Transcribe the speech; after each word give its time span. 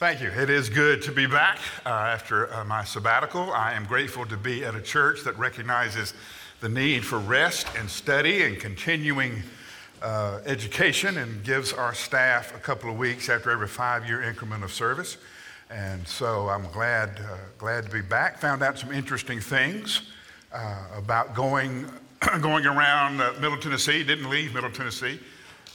Thank 0.00 0.22
you. 0.22 0.30
It 0.30 0.48
is 0.48 0.70
good 0.70 1.02
to 1.02 1.12
be 1.12 1.26
back 1.26 1.58
uh, 1.84 1.90
after 1.90 2.50
uh, 2.54 2.64
my 2.64 2.84
sabbatical. 2.84 3.52
I 3.52 3.74
am 3.74 3.84
grateful 3.84 4.24
to 4.24 4.36
be 4.38 4.64
at 4.64 4.74
a 4.74 4.80
church 4.80 5.24
that 5.24 5.36
recognizes 5.36 6.14
the 6.60 6.70
need 6.70 7.04
for 7.04 7.18
rest 7.18 7.66
and 7.76 7.90
study 7.90 8.44
and 8.44 8.58
continuing 8.58 9.42
uh, 10.00 10.40
education 10.46 11.18
and 11.18 11.44
gives 11.44 11.74
our 11.74 11.92
staff 11.92 12.56
a 12.56 12.58
couple 12.58 12.88
of 12.88 12.96
weeks 12.96 13.28
after 13.28 13.50
every 13.50 13.68
five 13.68 14.06
year 14.06 14.22
increment 14.22 14.64
of 14.64 14.72
service. 14.72 15.18
And 15.68 16.08
so 16.08 16.48
I'm 16.48 16.66
glad, 16.72 17.20
uh, 17.20 17.36
glad 17.58 17.84
to 17.84 17.90
be 17.90 18.00
back. 18.00 18.38
Found 18.38 18.62
out 18.62 18.78
some 18.78 18.92
interesting 18.92 19.38
things 19.38 20.12
uh, 20.50 20.82
about 20.96 21.34
going, 21.34 21.84
going 22.40 22.64
around 22.64 23.20
uh, 23.20 23.34
Middle 23.38 23.58
Tennessee. 23.58 24.02
Didn't 24.02 24.30
leave 24.30 24.54
Middle 24.54 24.70
Tennessee 24.70 25.20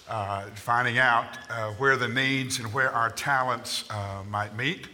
uh, 0.10 0.44
finding 0.54 1.00
out 1.00 1.38
uh, 1.50 1.72
where 1.72 1.98
the 1.98 2.08
needs 2.08 2.60
and 2.60 2.72
where 2.74 2.92
our 2.92 3.10
talents 3.10 3.86
uh, 3.90 4.22
might 4.30 4.56
meet, 4.56 4.88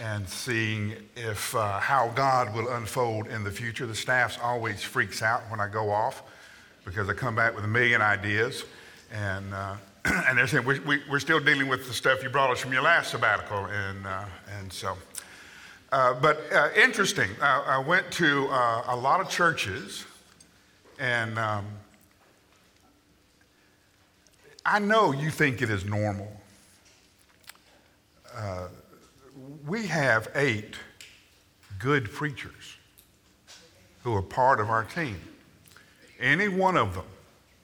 and 0.00 0.28
seeing 0.28 0.94
if 1.16 1.54
uh, 1.56 1.80
how 1.80 2.08
God 2.14 2.54
will 2.54 2.68
unfold 2.68 3.26
in 3.26 3.42
the 3.42 3.50
future. 3.50 3.86
The 3.86 3.94
staff 3.94 4.38
always 4.40 4.82
freaks 4.82 5.20
out 5.20 5.42
when 5.50 5.58
I 5.58 5.68
go 5.68 5.90
off 5.90 6.22
because 6.84 7.08
I 7.08 7.12
come 7.14 7.34
back 7.34 7.56
with 7.56 7.64
a 7.64 7.68
million 7.68 8.00
ideas, 8.00 8.64
and 9.12 9.52
uh, 9.52 9.74
and 10.04 10.38
they're 10.38 10.46
saying 10.46 10.64
we, 10.64 10.78
we, 10.80 11.00
we're 11.10 11.18
still 11.18 11.40
dealing 11.40 11.66
with 11.66 11.88
the 11.88 11.94
stuff 11.94 12.22
you 12.22 12.28
brought 12.28 12.50
us 12.50 12.60
from 12.60 12.72
your 12.72 12.82
last 12.82 13.10
sabbatical, 13.10 13.64
and 13.66 14.06
uh, 14.06 14.24
and 14.60 14.72
so. 14.72 14.96
but 15.90 16.40
interesting, 16.76 17.30
I 17.42 17.78
went 17.78 18.12
to 18.12 18.44
a 18.86 18.94
lot 18.96 19.20
of 19.20 19.28
churches, 19.28 20.04
and 21.00 21.36
um, 21.36 21.66
I 24.68 24.80
know 24.80 25.12
you 25.12 25.30
think 25.30 25.62
it 25.62 25.70
is 25.70 25.84
normal. 25.84 26.28
Uh, 28.34 28.66
we 29.64 29.86
have 29.86 30.28
eight 30.34 30.74
good 31.78 32.10
preachers 32.10 32.76
who 34.02 34.12
are 34.14 34.22
part 34.22 34.58
of 34.58 34.68
our 34.68 34.82
team. 34.82 35.20
Any 36.18 36.48
one 36.48 36.76
of 36.76 36.94
them, 36.94 37.04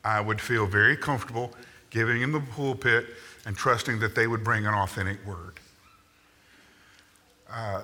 I 0.05 0.21
would 0.21 0.41
feel 0.41 0.65
very 0.65 0.97
comfortable 0.97 1.53
giving 1.91 2.21
them 2.21 2.31
the 2.31 2.41
pulpit 2.41 3.07
and 3.47 3.57
trusting 3.57 3.99
that 3.99 4.15
they 4.15 4.29
would 4.29 4.45
bring 4.45 4.65
an 4.65 4.73
authentic 4.73 5.25
word. 5.27 5.59
Uh, 7.51 7.83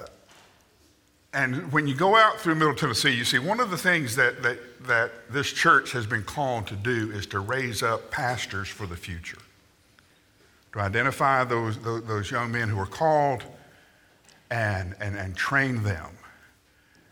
and 1.39 1.71
when 1.71 1.87
you 1.87 1.95
go 1.95 2.17
out 2.17 2.41
through 2.41 2.57
Middle 2.57 2.75
Tennessee, 2.75 3.11
you 3.11 3.25
see 3.25 3.39
one 3.39 3.61
of 3.61 3.71
the 3.71 3.79
things 3.79 4.17
that, 4.17 4.43
that, 4.43 4.59
that 4.89 5.13
this 5.31 5.53
church 5.53 5.93
has 5.93 6.05
been 6.05 6.25
called 6.25 6.67
to 6.67 6.75
do 6.75 7.13
is 7.13 7.27
to 7.27 7.39
raise 7.39 7.81
up 7.81 8.11
pastors 8.11 8.67
for 8.67 8.89
the 8.89 8.97
future, 8.97 9.39
to 10.73 10.81
identify 10.81 11.45
those, 11.45 11.79
those, 11.79 12.03
those 12.07 12.29
young 12.29 12.51
men 12.51 12.69
who 12.69 12.77
are 12.81 12.87
called 12.87 13.45
and, 14.51 14.97
and, 15.01 15.17
and 15.17 15.37
train 15.37 15.85
them. 15.85 16.11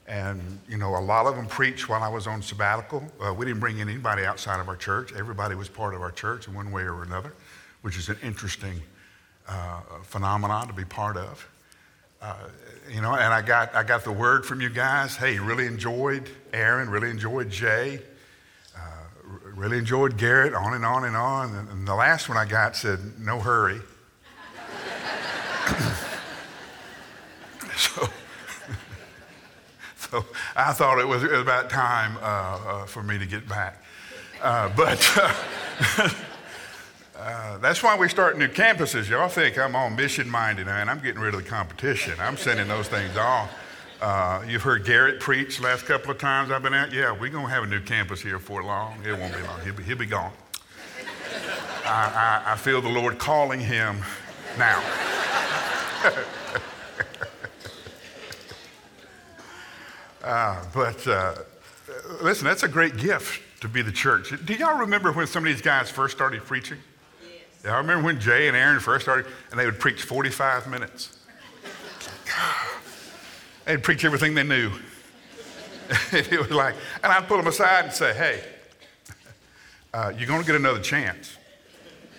And, 0.09 0.59
you 0.69 0.77
know, 0.77 0.97
a 0.97 0.99
lot 0.99 1.27
of 1.27 1.37
them 1.37 1.47
preached 1.47 1.89
while 1.89 2.03
I 2.03 2.09
was 2.09 2.27
on 2.27 2.43
sabbatical. 2.43 3.05
Uh, 3.25 3.33
we 3.33 3.47
didn't 3.47 3.61
bring 3.61 3.79
in 3.79 3.89
anybody 3.89 4.25
outside 4.25 4.59
of 4.59 4.69
our 4.69 4.77
church. 4.77 5.13
Everybody 5.17 5.55
was 5.55 5.69
part 5.69 5.95
of 5.95 6.03
our 6.03 6.11
church 6.11 6.49
in 6.49 6.55
one 6.55 6.73
way 6.73 6.83
or 6.83 7.05
another, 7.05 7.33
which 7.83 7.97
is 7.97 8.09
an 8.09 8.17
interesting 8.25 8.83
uh, 9.47 9.83
phenomenon 10.03 10.67
to 10.67 10.73
be 10.73 10.85
part 10.85 11.17
of. 11.17 11.49
Uh, 12.27 12.35
you 12.91 13.01
know, 13.01 13.15
and 13.15 13.33
I 13.33 13.41
got, 13.41 13.73
I 13.73 13.85
got 13.85 14.03
the 14.03 14.11
word 14.11 14.45
from 14.45 14.61
you 14.61 14.69
guys. 14.69 15.15
Hey, 15.15 15.39
really 15.39 15.67
enjoyed 15.67 16.29
Aaron, 16.53 16.91
really 16.91 17.09
enjoyed 17.09 17.51
Jay, 17.51 18.01
uh, 18.77 18.81
really 19.55 19.79
enjoyed 19.79 20.17
Garrett, 20.17 20.53
on 20.53 20.75
and 20.75 20.85
on 20.85 21.05
and 21.05 21.17
on. 21.17 21.55
And, 21.55 21.69
and 21.69 21.87
the 21.87 21.95
last 21.95 22.29
one 22.29 22.37
I 22.37 22.45
got 22.45 22.75
said, 22.75 22.99
no 23.21 23.39
hurry. 23.39 23.81
so, 27.77 28.09
so 29.97 30.25
I 30.57 30.73
thought 30.73 30.99
it 30.99 31.07
was 31.07 31.23
about 31.23 31.71
time 31.71 32.17
uh, 32.17 32.21
uh, 32.23 32.87
for 32.87 33.05
me 33.05 33.19
to 33.19 33.27
get 33.27 33.49
back. 33.49 33.84
Uh, 34.43 34.69
but 34.77 34.99
Uh, 37.19 37.56
that's 37.59 37.82
why 37.82 37.97
we 37.97 38.09
start 38.09 38.37
new 38.37 38.49
campuses. 38.49 39.09
Y'all 39.09 39.28
think 39.28 39.59
I'm 39.59 39.75
all 39.75 39.88
mission 39.88 40.28
minded, 40.28 40.69
and 40.69 40.91
I'm 40.91 41.00
getting 41.00 41.21
rid 41.21 41.34
of 41.34 41.43
the 41.43 41.49
competition. 41.49 42.15
I'm 42.21 42.37
sending 42.37 42.69
those 42.69 42.88
things 42.88 43.16
off. 43.16 43.50
Uh, 44.03 44.44
you've 44.47 44.62
heard 44.62 44.84
Garrett 44.84 45.19
preach 45.19 45.59
last 45.59 45.87
couple 45.87 46.10
of 46.10 46.19
times 46.19 46.50
I've 46.50 46.62
been 46.62 46.75
out. 46.75 46.93
Yeah, 46.93 47.12
we're 47.12 47.31
going 47.31 47.47
to 47.47 47.50
have 47.53 47.65
a 47.65 47.66
new 47.66 47.81
campus 47.81 48.21
here 48.21 48.38
for 48.38 48.62
long. 48.62 49.03
It 49.03 49.19
won't 49.19 49.34
be 49.34 49.41
long. 49.43 49.59
He'll 49.62 49.72
be, 49.72 49.82
he'll 49.84 49.97
be 49.97 50.05
gone. 50.05 50.32
I, 51.87 52.43
I, 52.47 52.53
I 52.53 52.56
feel 52.56 52.82
the 52.82 52.91
Lord 52.91 53.19
calling 53.19 53.60
him 53.60 53.97
now. 54.59 54.82
uh, 60.22 60.62
but 60.75 61.09
uh, 61.09 61.34
listen, 62.21 62.44
that's 62.44 62.65
a 62.65 62.69
great 62.69 62.99
gift 62.99 63.41
to 63.62 63.69
be 63.69 63.81
the 63.81 63.93
church. 63.93 64.34
Do 64.44 64.53
y'all 64.53 64.81
remember 64.81 65.12
when 65.12 65.26
some 65.26 65.47
of 65.47 65.50
these 65.50 65.62
guys 65.62 65.91
first 65.91 66.15
started 66.15 66.43
preaching? 66.43 66.76
I 67.66 67.78
remember 67.78 68.04
when 68.04 68.21
Jay 68.21 68.49
and 68.49 68.56
Aaron 68.56 68.81
first 68.81 69.04
started, 69.04 69.27
and 69.50 69.59
they 69.59 69.65
would 69.65 69.78
preach 69.78 70.03
45 70.03 70.69
minutes. 70.69 71.19
They'd 73.65 73.82
preach 73.82 74.04
everything 74.04 74.34
they 74.34 74.44
knew. 74.44 74.71
it 76.12 76.38
was 76.38 76.50
like, 76.50 76.75
and 77.03 77.12
I'd 77.12 77.26
pull 77.26 77.37
them 77.37 77.47
aside 77.47 77.87
and 77.87 77.93
say, 77.93 78.15
hey, 78.15 78.44
uh, 79.93 80.12
you're 80.16 80.28
going 80.28 80.41
to 80.41 80.47
get 80.47 80.56
another 80.56 80.81
chance. 80.81 81.37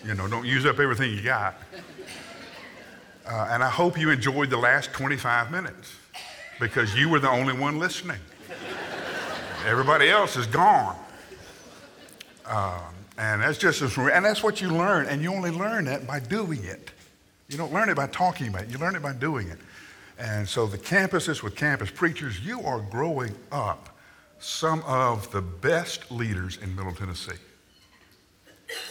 You 0.06 0.16
know, 0.16 0.28
don't 0.28 0.46
use 0.46 0.66
up 0.66 0.80
everything 0.80 1.12
you 1.12 1.22
got. 1.22 1.56
Uh, 3.26 3.48
and 3.50 3.64
I 3.64 3.70
hope 3.70 4.00
you 4.00 4.10
enjoyed 4.10 4.50
the 4.50 4.58
last 4.58 4.92
25 4.94 5.52
minutes 5.52 5.96
because 6.60 6.96
you 6.96 7.10
were 7.10 7.20
the 7.20 7.30
only 7.30 7.54
one 7.54 7.78
listening. 7.78 8.20
Everybody 9.66 10.10
else 10.10 10.38
is 10.38 10.48
gone. 10.48 10.96
Um, 12.46 12.97
and 13.18 13.42
that's 13.42 13.58
just 13.58 13.82
as, 13.82 13.98
and 13.98 14.24
that's 14.24 14.44
what 14.44 14.62
you 14.62 14.70
learn. 14.70 15.08
And 15.08 15.22
you 15.22 15.34
only 15.34 15.52
learn 15.52 15.86
that 15.86 16.06
by 16.06 16.20
doing 16.20 16.64
it. 16.64 16.92
You 17.50 17.58
don't 17.58 17.74
learn 17.74 17.90
it 17.90 17.96
by 17.96 18.08
talking 18.08 18.50
about 18.50 18.64
it, 18.64 18.70
you 18.70 18.78
learn 18.78 18.96
it 18.96 19.02
by 19.02 19.14
doing 19.14 19.48
it. 19.48 19.58
And 20.20 20.48
so 20.48 20.66
the 20.66 20.78
campuses 20.78 21.44
with 21.44 21.56
campus 21.56 21.92
preachers, 21.92 22.40
you 22.40 22.62
are 22.62 22.80
growing 22.80 23.36
up 23.52 23.98
some 24.40 24.84
of 24.84 25.32
the 25.32 25.42
best 25.42 26.12
leaders 26.12 26.58
in 26.58 26.76
Middle 26.76 26.94
Tennessee. 26.94 27.34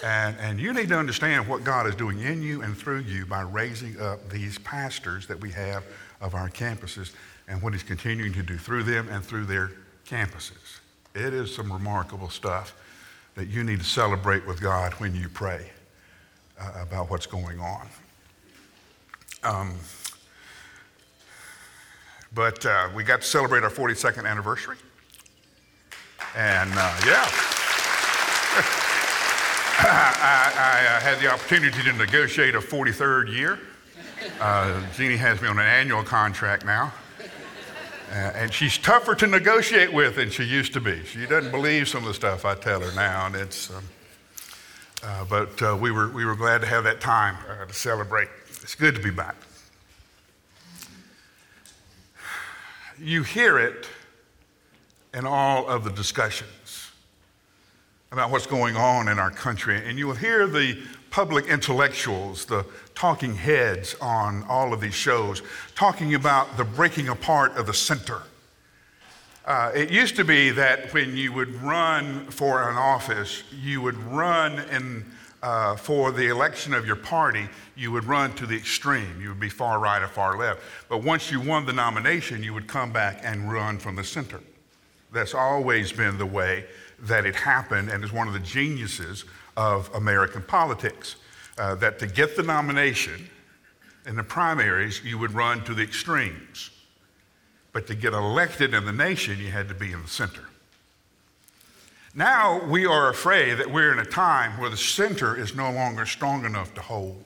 And, 0.03 0.37
and 0.41 0.59
you 0.59 0.73
need 0.73 0.89
to 0.89 0.99
understand 0.99 1.47
what 1.47 1.63
God 1.63 1.87
is 1.87 1.95
doing 1.95 2.21
in 2.21 2.43
you 2.43 2.63
and 2.63 2.77
through 2.77 3.01
you 3.01 3.27
by 3.27 3.43
raising 3.43 4.01
up 4.01 4.29
these 4.31 4.59
pastors 4.59 5.27
that 5.27 5.41
we 5.41 5.51
have 5.51 5.85
of 6.21 6.35
our 6.35 6.49
campuses 6.49 7.13
and 7.47 7.61
what 7.61 7.73
He's 7.75 7.83
continuing 7.83 8.33
to 8.33 8.43
do 8.43 8.57
through 8.57 8.85
them 8.85 9.09
and 9.11 9.25
through 9.25 9.45
their 9.45 9.73
campuses. 10.09 10.81
It 11.15 11.35
is 11.35 11.55
some 11.55 11.73
remarkable 11.73 12.31
stuff 12.31 12.75
that 13.37 13.49
you 13.49 13.63
need 13.63 13.79
to 13.79 13.85
celebrate 13.85 14.47
with 14.47 14.61
God 14.61 14.95
when 14.95 15.15
you 15.15 15.29
pray 15.29 15.71
uh, 16.59 16.73
about 16.81 17.11
what's 17.11 17.27
going 17.27 17.61
on. 17.61 17.87
Um, 19.43 19.75
but 22.35 22.65
uh, 22.67 22.89
we 22.95 23.05
got 23.05 23.21
to 23.21 23.27
celebrate 23.27 23.63
our 23.63 23.71
42nd 23.71 24.29
anniversary. 24.29 24.77
And 26.35 26.71
uh, 26.73 27.01
yeah. 27.07 27.25
I, 29.79 30.53
I, 30.57 30.97
I, 30.97 31.01
had 31.01 31.21
the 31.21 31.31
opportunity 31.31 31.83
to 31.83 31.93
negotiate 31.93 32.55
a 32.55 32.61
43rd 32.61 33.31
year. 33.33 33.59
Uh, 34.41 34.83
Jeannie 34.95 35.17
has 35.17 35.41
me 35.43 35.49
on 35.49 35.59
an 35.59 35.67
annual 35.67 36.03
contract 36.03 36.65
now. 36.65 36.93
Uh, 38.11 38.15
and 38.15 38.53
she's 38.53 38.79
tougher 38.79 39.15
to 39.17 39.27
negotiate 39.27 39.93
with 39.93 40.15
than 40.15 40.31
she 40.31 40.45
used 40.45 40.73
to 40.73 40.81
be. 40.81 41.05
She 41.05 41.27
doesn't 41.27 41.51
believe 41.51 41.89
some 41.89 42.03
of 42.03 42.09
the 42.09 42.15
stuff 42.15 42.45
I 42.45 42.55
tell 42.55 42.81
her 42.81 42.95
now, 42.95 43.27
and 43.27 43.35
it's. 43.35 43.71
Um, 43.71 43.85
uh, 45.03 45.25
but 45.25 45.63
uh, 45.63 45.77
we 45.79 45.91
were 45.91 46.09
we 46.11 46.25
were 46.25 46.37
glad 46.37 46.61
to 46.61 46.67
have 46.67 46.85
that 46.85 47.01
time 47.01 47.37
uh, 47.49 47.67
to 47.67 47.75
celebrate. 47.75 48.29
It's 48.63 48.75
good 48.75 48.95
to 48.95 49.03
be 49.03 49.11
back. 49.11 49.37
You 52.99 53.23
hear 53.23 53.59
it 53.59 53.89
in 55.13 55.27
all 55.27 55.67
of 55.67 55.85
the 55.85 55.91
discussions 55.91 56.91
about 58.13 58.31
what's 58.31 58.47
going 58.47 58.77
on 58.77 59.09
in 59.09 59.19
our 59.19 59.31
country, 59.31 59.83
and 59.85 59.99
you 59.99 60.07
will 60.07 60.15
hear 60.15 60.47
the 60.47 60.81
public 61.17 61.47
intellectuals, 61.47 62.45
the 62.45 62.63
talking 62.95 63.35
heads 63.35 63.97
on 64.03 64.45
all 64.51 64.75
of 64.75 64.83
these 64.83 64.93
shows, 64.93 65.41
talking 65.75 66.15
about 66.15 66.59
the 66.59 66.65
breaking 66.65 67.09
apart 67.09 67.57
of 67.57 67.67
the 67.67 67.73
center. 67.73 68.21
Uh, 69.47 69.73
it 69.75 69.91
used 69.91 70.15
to 70.15 70.25
be 70.25 70.51
that 70.51 70.93
when 70.93 71.17
you 71.17 71.33
would 71.33 71.55
run 71.63 72.27
for 72.27 72.69
an 72.69 72.77
office, 72.77 73.45
you 73.51 73.81
would 73.81 73.97
run 73.97 74.59
in, 74.71 75.07
uh, 75.43 75.75
for 75.75 76.13
the 76.13 76.29
election 76.29 76.75
of 76.75 76.85
your 76.85 76.97
party, 76.97 77.49
you 77.77 77.91
would 77.91 78.05
run 78.05 78.31
to 78.35 78.45
the 78.45 78.55
extreme. 78.55 79.19
You 79.19 79.31
would 79.31 79.41
be 79.41 79.49
far 79.49 79.79
right 79.79 80.03
or 80.03 80.09
far 80.09 80.37
left. 80.37 80.61
But 80.91 80.99
once 80.99 81.31
you 81.33 81.41
won 81.41 81.65
the 81.65 81.73
nomination, 81.73 82.43
you 82.43 82.53
would 82.53 82.69
come 82.69 82.93
back 82.93 83.21
and 83.23 83.51
run 83.51 83.79
from 83.79 83.97
the 83.97 84.05
center. 84.05 84.43
That's 85.15 85.33
always 85.33 85.93
been 85.93 86.19
the 86.19 86.27
way 86.27 86.67
that 86.99 87.25
it 87.25 87.37
happened 87.37 87.89
and 87.89 88.05
is 88.05 88.13
one 88.13 88.29
of 88.29 88.35
the 88.35 88.41
geniuses 88.41 89.25
of 89.57 89.93
American 89.95 90.43
politics. 90.43 91.17
Uh, 91.59 91.75
that 91.77 91.99
to 91.99 92.07
get 92.07 92.37
the 92.37 92.43
nomination 92.43 93.31
in 94.07 94.15
the 94.15 94.23
primaries, 94.23 95.03
you 95.03 95.19
would 95.19 95.33
run 95.33 95.65
to 95.65 95.75
the 95.75 95.83
extremes. 95.83 96.71
But 97.73 97.87
to 97.87 97.95
get 97.95 98.13
elected 98.13 98.75
in 98.75 98.85
the 98.85 98.93
nation, 98.93 99.39
you 99.39 99.51
had 99.51 99.69
to 99.69 99.75
be 99.75 99.93
in 99.93 100.03
the 100.03 100.09
center. 100.09 100.43
Now 102.15 102.65
we 102.65 102.87
are 102.87 103.11
afraid 103.11 103.59
that 103.59 103.71
we're 103.71 103.93
in 103.93 103.99
a 103.99 104.05
time 104.05 104.59
where 104.59 104.71
the 104.71 104.77
center 104.77 105.39
is 105.39 105.55
no 105.55 105.71
longer 105.71 106.07
strong 106.07 106.47
enough 106.47 106.73
to 106.75 106.81
hold. 106.81 107.23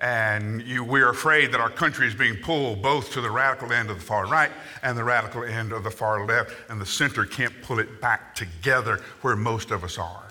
And 0.00 0.60
you, 0.62 0.82
we're 0.82 1.10
afraid 1.10 1.52
that 1.52 1.60
our 1.60 1.70
country 1.70 2.08
is 2.08 2.14
being 2.14 2.36
pulled 2.36 2.82
both 2.82 3.12
to 3.12 3.20
the 3.20 3.30
radical 3.30 3.72
end 3.72 3.90
of 3.90 3.98
the 3.98 4.04
far 4.04 4.26
right 4.26 4.50
and 4.82 4.98
the 4.98 5.04
radical 5.04 5.44
end 5.44 5.72
of 5.72 5.84
the 5.84 5.90
far 5.90 6.26
left, 6.26 6.52
and 6.68 6.80
the 6.80 6.86
center 6.86 7.24
can't 7.24 7.54
pull 7.62 7.78
it 7.78 8.00
back 8.00 8.34
together 8.34 9.00
where 9.22 9.36
most 9.36 9.70
of 9.70 9.84
us 9.84 9.98
are. 9.98 10.23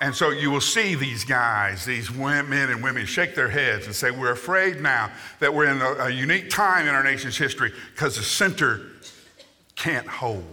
And 0.00 0.14
so 0.14 0.30
you 0.30 0.50
will 0.50 0.60
see 0.60 0.94
these 0.94 1.24
guys, 1.24 1.86
these 1.86 2.12
men 2.12 2.52
and 2.52 2.82
women, 2.82 3.06
shake 3.06 3.34
their 3.34 3.48
heads 3.48 3.86
and 3.86 3.94
say, 3.94 4.10
We're 4.10 4.32
afraid 4.32 4.82
now 4.82 5.10
that 5.40 5.52
we're 5.52 5.70
in 5.70 5.80
a, 5.80 6.04
a 6.04 6.10
unique 6.10 6.50
time 6.50 6.86
in 6.86 6.94
our 6.94 7.02
nation's 7.02 7.36
history 7.36 7.72
because 7.94 8.16
the 8.16 8.22
center 8.22 8.82
can't 9.74 10.06
hold. 10.06 10.44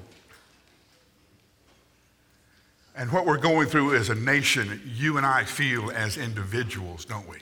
And 2.95 3.11
what 3.11 3.25
we're 3.25 3.37
going 3.37 3.67
through 3.67 3.95
as 3.95 4.09
a 4.09 4.15
nation, 4.15 4.81
you 4.85 5.17
and 5.17 5.25
I 5.25 5.43
feel 5.43 5.91
as 5.91 6.15
individuals, 6.17 7.05
don't 7.05 7.27
we? 7.27 7.37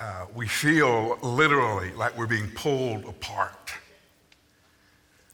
Uh, 0.00 0.26
we 0.34 0.46
feel 0.46 1.18
literally 1.22 1.90
like 1.92 2.16
we're 2.16 2.26
being 2.26 2.50
pulled 2.50 3.04
apart. 3.04 3.72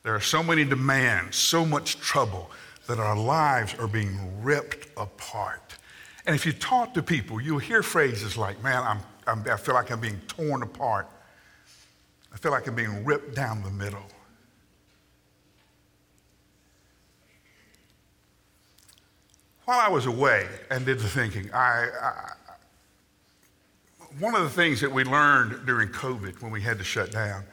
There 0.02 0.14
are 0.14 0.20
so 0.20 0.42
many 0.42 0.64
demands, 0.64 1.36
so 1.36 1.66
much 1.66 2.00
trouble 2.00 2.50
that 2.86 2.98
our 2.98 3.16
lives 3.16 3.74
are 3.78 3.86
being 3.86 4.42
ripped 4.42 4.88
apart. 4.96 5.76
And 6.26 6.34
if 6.34 6.44
you 6.44 6.52
talk 6.52 6.94
to 6.94 7.02
people, 7.02 7.40
you'll 7.40 7.58
hear 7.58 7.82
phrases 7.82 8.36
like, 8.36 8.62
man, 8.62 8.82
I'm, 8.82 8.98
I'm, 9.26 9.44
I 9.50 9.56
feel 9.56 9.74
like 9.74 9.90
I'm 9.90 10.00
being 10.00 10.20
torn 10.28 10.62
apart. 10.62 11.08
I 12.32 12.36
feel 12.36 12.52
like 12.52 12.66
I'm 12.66 12.74
being 12.74 13.04
ripped 13.04 13.34
down 13.34 13.62
the 13.62 13.70
middle. 13.70 14.06
While 19.64 19.80
I 19.80 19.88
was 19.88 20.06
away 20.06 20.48
and 20.70 20.84
did 20.84 20.98
the 20.98 21.08
thinking, 21.08 21.52
I, 21.52 21.88
I, 22.02 22.32
one 24.18 24.34
of 24.34 24.42
the 24.42 24.50
things 24.50 24.80
that 24.80 24.90
we 24.90 25.04
learned 25.04 25.64
during 25.66 25.88
COVID 25.90 26.42
when 26.42 26.50
we 26.50 26.60
had 26.60 26.78
to 26.78 26.84
shut 26.84 27.12
down 27.12 27.44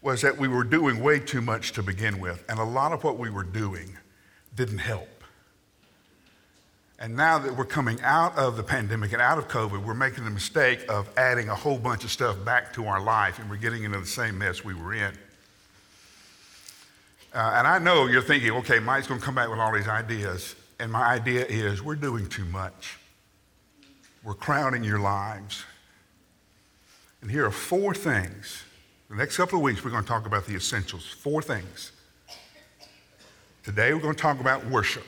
was 0.00 0.22
that 0.22 0.38
we 0.38 0.48
were 0.48 0.64
doing 0.64 1.00
way 1.02 1.18
too 1.18 1.42
much 1.42 1.72
to 1.72 1.82
begin 1.82 2.20
with, 2.20 2.44
and 2.48 2.58
a 2.58 2.64
lot 2.64 2.92
of 2.92 3.04
what 3.04 3.18
we 3.18 3.28
were 3.28 3.42
doing 3.42 3.96
didn't 4.54 4.78
help. 4.78 5.08
And 7.00 7.16
now 7.16 7.38
that 7.38 7.56
we're 7.56 7.64
coming 7.64 8.00
out 8.02 8.36
of 8.36 8.56
the 8.56 8.62
pandemic 8.62 9.12
and 9.12 9.22
out 9.22 9.38
of 9.38 9.46
COVID, 9.46 9.84
we're 9.84 9.94
making 9.94 10.24
the 10.24 10.30
mistake 10.30 10.80
of 10.88 11.08
adding 11.16 11.48
a 11.48 11.54
whole 11.54 11.78
bunch 11.78 12.02
of 12.02 12.10
stuff 12.10 12.44
back 12.44 12.72
to 12.72 12.86
our 12.86 13.00
life, 13.00 13.38
and 13.38 13.48
we're 13.48 13.56
getting 13.56 13.84
into 13.84 14.00
the 14.00 14.06
same 14.06 14.38
mess 14.38 14.64
we 14.64 14.74
were 14.74 14.94
in. 14.94 15.12
Uh, 17.32 17.52
and 17.56 17.68
I 17.68 17.78
know 17.78 18.06
you're 18.06 18.22
thinking, 18.22 18.50
okay, 18.50 18.80
Mike's 18.80 19.06
going 19.06 19.20
to 19.20 19.24
come 19.24 19.36
back 19.36 19.48
with 19.48 19.60
all 19.60 19.72
these 19.72 19.86
ideas. 19.86 20.56
And 20.80 20.90
my 20.90 21.04
idea 21.04 21.44
is 21.44 21.82
we're 21.82 21.94
doing 21.94 22.28
too 22.28 22.44
much. 22.46 22.98
We're 24.24 24.34
crowding 24.34 24.82
your 24.82 24.98
lives. 24.98 25.64
And 27.20 27.30
here 27.30 27.46
are 27.46 27.52
four 27.52 27.94
things. 27.94 28.64
The 29.08 29.16
next 29.16 29.36
couple 29.36 29.58
of 29.58 29.62
weeks, 29.62 29.84
we're 29.84 29.90
going 29.90 30.02
to 30.02 30.08
talk 30.08 30.26
about 30.26 30.46
the 30.46 30.54
essentials. 30.54 31.06
Four 31.06 31.42
things 31.42 31.92
Today 33.68 33.92
we're 33.92 34.00
going 34.00 34.14
to 34.14 34.22
talk 34.22 34.40
about 34.40 34.64
worship. 34.68 35.04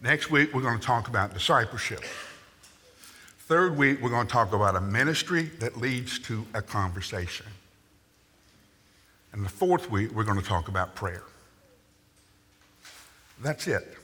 Next 0.00 0.30
week 0.30 0.54
we're 0.54 0.62
going 0.62 0.78
to 0.78 0.86
talk 0.86 1.08
about 1.08 1.34
discipleship. 1.34 1.98
Third 3.48 3.76
week 3.76 4.00
we're 4.00 4.10
going 4.10 4.28
to 4.28 4.32
talk 4.32 4.52
about 4.52 4.76
a 4.76 4.80
ministry 4.80 5.50
that 5.58 5.78
leads 5.78 6.20
to 6.20 6.46
a 6.54 6.62
conversation. 6.62 7.46
And 9.32 9.44
the 9.44 9.48
fourth 9.48 9.90
week 9.90 10.12
we're 10.12 10.22
going 10.22 10.40
to 10.40 10.46
talk 10.46 10.68
about 10.68 10.94
prayer. 10.94 11.24
That's 13.42 13.66
it. 13.66 13.98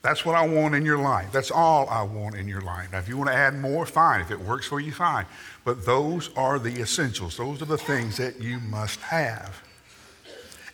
That's 0.00 0.24
what 0.24 0.34
I 0.34 0.48
want 0.48 0.74
in 0.74 0.86
your 0.86 0.96
life. 0.96 1.30
That's 1.30 1.50
all 1.50 1.90
I 1.90 2.04
want 2.04 2.36
in 2.36 2.48
your 2.48 2.62
life. 2.62 2.90
Now, 2.90 3.00
if 3.00 3.08
you 3.10 3.18
want 3.18 3.28
to 3.28 3.36
add 3.36 3.54
more, 3.58 3.84
fine. 3.84 4.22
If 4.22 4.30
it 4.30 4.40
works 4.40 4.66
for 4.66 4.80
you, 4.80 4.92
fine. 4.92 5.26
But 5.62 5.84
those 5.84 6.30
are 6.38 6.58
the 6.58 6.80
essentials. 6.80 7.36
Those 7.36 7.60
are 7.60 7.66
the 7.66 7.76
things 7.76 8.16
that 8.16 8.40
you 8.40 8.60
must 8.60 8.98
have. 9.00 9.62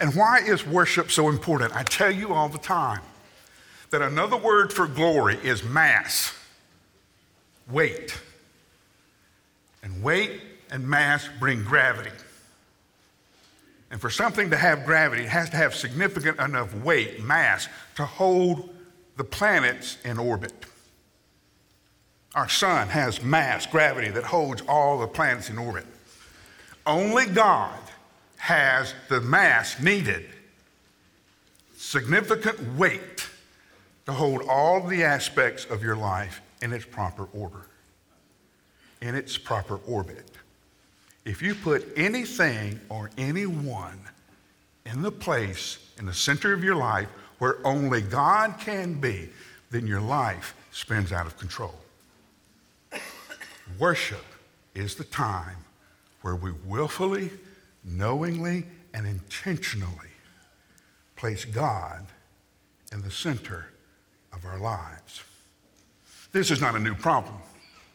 And 0.03 0.17
why 0.17 0.41
is 0.41 0.67
worship 0.67 1.13
so 1.13 1.29
important? 1.29 1.77
I 1.77 1.85
tell 1.85 2.11
you 2.11 2.35
all 2.35 2.49
the 2.49 2.59
time 2.59 3.03
that 3.91 4.03
another 4.03 4.37
word 4.37 4.73
for 4.73 4.89
glory 4.89 5.37
is 5.45 5.63
mass, 5.63 6.35
weight. 7.71 8.19
And 9.81 10.03
weight 10.03 10.41
and 10.73 10.89
mass 10.89 11.29
bring 11.39 11.63
gravity. 11.63 12.11
And 13.93 14.01
for 14.01 14.11
something 14.11 14.51
to 14.51 14.57
have 14.57 14.85
gravity, 14.85 15.23
it 15.23 15.29
has 15.29 15.51
to 15.51 15.57
have 15.57 15.73
significant 15.73 16.41
enough 16.41 16.75
weight, 16.75 17.23
mass, 17.23 17.69
to 17.95 18.05
hold 18.05 18.75
the 19.17 19.25
planets 19.25 19.99
in 20.05 20.19
orbit. 20.19 20.53
Our 22.35 22.49
sun 22.49 22.89
has 22.89 23.23
mass, 23.23 23.67
gravity, 23.67 24.09
that 24.09 24.25
holds 24.25 24.63
all 24.63 24.99
the 24.99 25.07
planets 25.07 25.49
in 25.49 25.59
orbit. 25.59 25.87
Only 26.85 27.27
God 27.27 27.79
has 28.43 28.93
the 29.09 29.21
mass 29.21 29.79
needed, 29.79 30.29
significant 31.77 32.59
weight 32.77 33.29
to 34.05 34.11
hold 34.11 34.43
all 34.49 34.85
the 34.85 35.05
aspects 35.05 35.65
of 35.67 35.81
your 35.81 35.95
life 35.95 36.43
in 36.61 36.73
its 36.73 36.85
proper 36.85 37.29
order, 37.33 37.69
in 39.01 39.15
its 39.15 39.39
proper 39.39 39.79
orbit. 39.87 40.29
If 41.25 41.41
you 41.41 41.55
put 41.55 41.87
anything 41.95 42.81
or 42.89 43.13
anyone 43.17 44.01
in 44.87 45.03
the 45.03 45.13
place 45.13 45.79
in 45.97 46.07
the 46.07 46.13
center 46.13 46.53
of 46.53 46.65
your 46.65 46.75
life 46.75 47.09
where 47.39 47.65
only 47.65 48.01
God 48.01 48.57
can 48.59 48.95
be, 48.95 49.29
then 49.71 49.87
your 49.87 50.01
life 50.01 50.57
spins 50.73 51.13
out 51.13 51.27
of 51.27 51.39
control. 51.39 51.77
Worship 53.79 54.25
is 54.75 54.97
the 54.97 55.05
time 55.05 55.59
where 56.23 56.35
we 56.35 56.51
willfully 56.67 57.31
knowingly 57.85 58.65
and 58.95 59.07
intentionally 59.07 60.11
place 61.17 61.45
God 61.45 62.07
in 62.93 63.03
the 63.03 63.11
center 63.11 63.67
of 64.33 64.45
our 64.45 64.59
lives. 64.59 65.23
This 66.33 66.51
is 66.51 66.61
not 66.61 66.75
a 66.75 66.79
new 66.79 66.95
problem, 66.95 67.37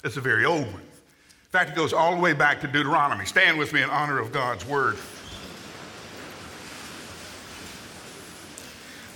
it's 0.03 0.17
a 0.17 0.21
very 0.21 0.45
old 0.45 0.65
one. 0.65 0.81
In 0.81 1.51
fact, 1.51 1.71
it 1.71 1.75
goes 1.75 1.93
all 1.93 2.13
the 2.13 2.21
way 2.21 2.33
back 2.33 2.59
to 2.61 2.67
Deuteronomy. 2.67 3.25
Stand 3.25 3.57
with 3.57 3.71
me 3.71 3.81
in 3.81 3.89
honor 3.89 4.19
of 4.19 4.31
God's 4.33 4.65
word. 4.65 4.95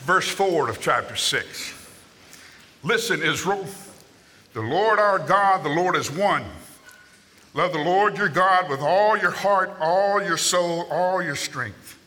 Verse 0.06 0.28
4 0.28 0.70
of 0.70 0.82
chapter 0.82 1.16
6. 1.16 1.74
Listen, 2.84 3.22
Israel, 3.22 3.66
the 4.54 4.62
Lord 4.62 4.98
our 4.98 5.20
God, 5.20 5.64
the 5.64 5.70
Lord 5.70 5.96
is 5.96 6.10
one. 6.10 6.44
Love 7.54 7.74
the 7.74 7.80
Lord 7.80 8.18
your 8.18 8.30
God 8.30 8.70
with 8.70 8.80
all 8.80 9.18
your 9.18 9.32
heart, 9.32 9.76
all 9.80 10.22
your 10.22 10.38
soul, 10.38 10.88
all 10.90 11.22
your 11.22 11.36
strength. 11.36 11.98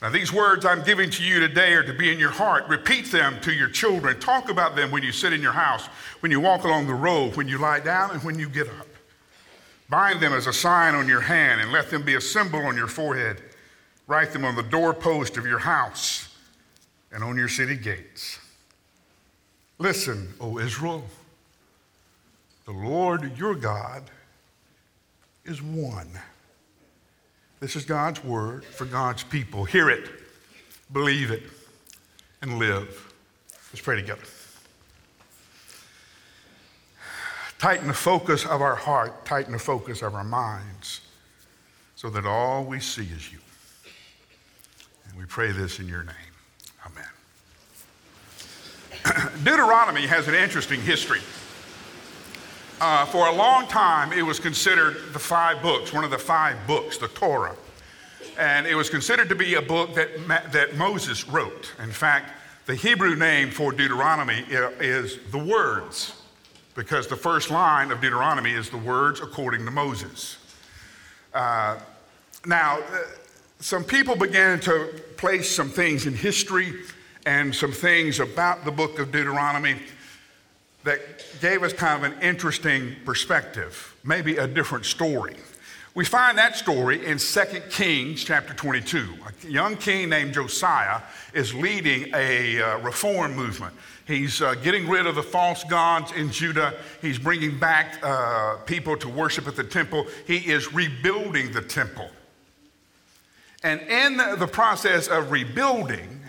Now, 0.00 0.10
these 0.10 0.32
words 0.32 0.64
I'm 0.64 0.82
giving 0.84 1.10
to 1.10 1.22
you 1.22 1.40
today 1.40 1.74
are 1.74 1.84
to 1.84 1.92
be 1.92 2.12
in 2.12 2.18
your 2.18 2.30
heart. 2.30 2.66
Repeat 2.68 3.12
them 3.12 3.40
to 3.42 3.52
your 3.52 3.68
children. 3.68 4.18
Talk 4.18 4.50
about 4.50 4.74
them 4.74 4.90
when 4.90 5.02
you 5.02 5.12
sit 5.12 5.32
in 5.32 5.40
your 5.40 5.52
house, 5.52 5.86
when 6.20 6.32
you 6.32 6.40
walk 6.40 6.64
along 6.64 6.86
the 6.86 6.94
road, 6.94 7.36
when 7.36 7.48
you 7.48 7.58
lie 7.58 7.80
down, 7.80 8.10
and 8.10 8.22
when 8.22 8.38
you 8.38 8.48
get 8.48 8.68
up. 8.68 8.88
Bind 9.88 10.20
them 10.20 10.32
as 10.32 10.46
a 10.46 10.52
sign 10.52 10.94
on 10.94 11.06
your 11.06 11.20
hand, 11.20 11.60
and 11.60 11.70
let 11.70 11.90
them 11.90 12.02
be 12.02 12.14
a 12.14 12.20
symbol 12.20 12.60
on 12.60 12.76
your 12.76 12.88
forehead. 12.88 13.42
Write 14.06 14.32
them 14.32 14.44
on 14.44 14.56
the 14.56 14.62
doorpost 14.62 15.36
of 15.36 15.46
your 15.46 15.60
house 15.60 16.36
and 17.12 17.22
on 17.22 17.36
your 17.36 17.48
city 17.48 17.76
gates. 17.76 18.38
Listen, 19.78 20.34
O 20.40 20.58
Israel, 20.58 21.04
the 22.64 22.72
Lord 22.72 23.36
your 23.36 23.54
God 23.54 24.04
is 25.44 25.62
one. 25.62 26.08
This 27.60 27.76
is 27.76 27.84
God's 27.84 28.22
word 28.24 28.64
for 28.64 28.84
God's 28.84 29.22
people. 29.22 29.64
Hear 29.64 29.90
it, 29.90 30.08
believe 30.92 31.30
it, 31.30 31.42
and 32.40 32.58
live. 32.58 33.12
Let's 33.72 33.80
pray 33.80 33.96
together. 33.96 34.22
Tighten 37.58 37.86
the 37.86 37.94
focus 37.94 38.44
of 38.44 38.60
our 38.60 38.74
heart, 38.74 39.24
tighten 39.24 39.52
the 39.52 39.58
focus 39.58 40.02
of 40.02 40.16
our 40.16 40.24
minds, 40.24 41.00
so 41.94 42.10
that 42.10 42.26
all 42.26 42.64
we 42.64 42.80
see 42.80 43.04
is 43.04 43.32
you. 43.32 43.38
And 45.08 45.16
we 45.16 45.24
pray 45.26 45.52
this 45.52 45.78
in 45.78 45.86
your 45.86 46.02
name. 46.02 46.16
Amen. 46.84 47.06
Deuteronomy 49.44 50.08
has 50.08 50.26
an 50.26 50.34
interesting 50.34 50.80
history. 50.80 51.20
Uh, 52.84 53.04
for 53.06 53.28
a 53.28 53.32
long 53.32 53.64
time, 53.68 54.12
it 54.12 54.22
was 54.22 54.40
considered 54.40 54.96
the 55.12 55.18
five 55.18 55.62
books, 55.62 55.92
one 55.92 56.02
of 56.02 56.10
the 56.10 56.18
five 56.18 56.56
books, 56.66 56.98
the 56.98 57.06
Torah. 57.06 57.54
And 58.36 58.66
it 58.66 58.74
was 58.74 58.90
considered 58.90 59.28
to 59.28 59.36
be 59.36 59.54
a 59.54 59.62
book 59.62 59.94
that, 59.94 60.50
that 60.50 60.74
Moses 60.74 61.28
wrote. 61.28 61.72
In 61.80 61.92
fact, 61.92 62.32
the 62.66 62.74
Hebrew 62.74 63.14
name 63.14 63.52
for 63.52 63.70
Deuteronomy 63.70 64.44
is 64.50 65.20
the 65.30 65.38
words. 65.38 66.20
because 66.74 67.06
the 67.06 67.16
first 67.16 67.50
line 67.50 67.92
of 67.92 68.00
Deuteronomy 68.00 68.50
is 68.50 68.68
the 68.68 68.78
words 68.78 69.20
according 69.20 69.64
to 69.64 69.70
Moses. 69.70 70.38
Uh, 71.34 71.78
now, 72.46 72.78
uh, 72.80 72.98
some 73.60 73.84
people 73.84 74.16
began 74.16 74.58
to 74.58 74.88
place 75.16 75.48
some 75.48 75.68
things 75.68 76.06
in 76.06 76.14
history 76.14 76.72
and 77.26 77.54
some 77.54 77.70
things 77.70 78.18
about 78.18 78.64
the 78.64 78.72
book 78.72 78.98
of 78.98 79.12
Deuteronomy 79.12 79.76
that 80.84 81.00
gave 81.40 81.62
us 81.62 81.72
kind 81.72 82.04
of 82.04 82.12
an 82.12 82.20
interesting 82.22 82.96
perspective, 83.04 83.96
maybe 84.04 84.36
a 84.36 84.46
different 84.46 84.84
story. 84.84 85.36
We 85.94 86.06
find 86.06 86.38
that 86.38 86.56
story 86.56 87.04
in 87.04 87.18
2 87.18 87.40
Kings 87.68 88.24
chapter 88.24 88.54
22. 88.54 89.08
A 89.26 89.50
young 89.50 89.76
king 89.76 90.08
named 90.08 90.32
Josiah 90.32 91.02
is 91.34 91.54
leading 91.54 92.10
a 92.14 92.62
uh, 92.62 92.78
reform 92.78 93.36
movement. 93.36 93.74
He's 94.06 94.40
uh, 94.40 94.54
getting 94.54 94.88
rid 94.88 95.06
of 95.06 95.16
the 95.16 95.22
false 95.22 95.64
gods 95.64 96.12
in 96.12 96.30
Judah. 96.30 96.74
He's 97.02 97.18
bringing 97.18 97.58
back 97.58 97.98
uh, 98.02 98.56
people 98.64 98.96
to 98.96 99.08
worship 99.08 99.46
at 99.46 99.54
the 99.54 99.64
temple. 99.64 100.06
He 100.26 100.38
is 100.38 100.72
rebuilding 100.72 101.52
the 101.52 101.62
temple. 101.62 102.08
And 103.62 103.80
in 103.82 104.16
the 104.38 104.48
process 104.50 105.08
of 105.08 105.30
rebuilding, 105.30 106.20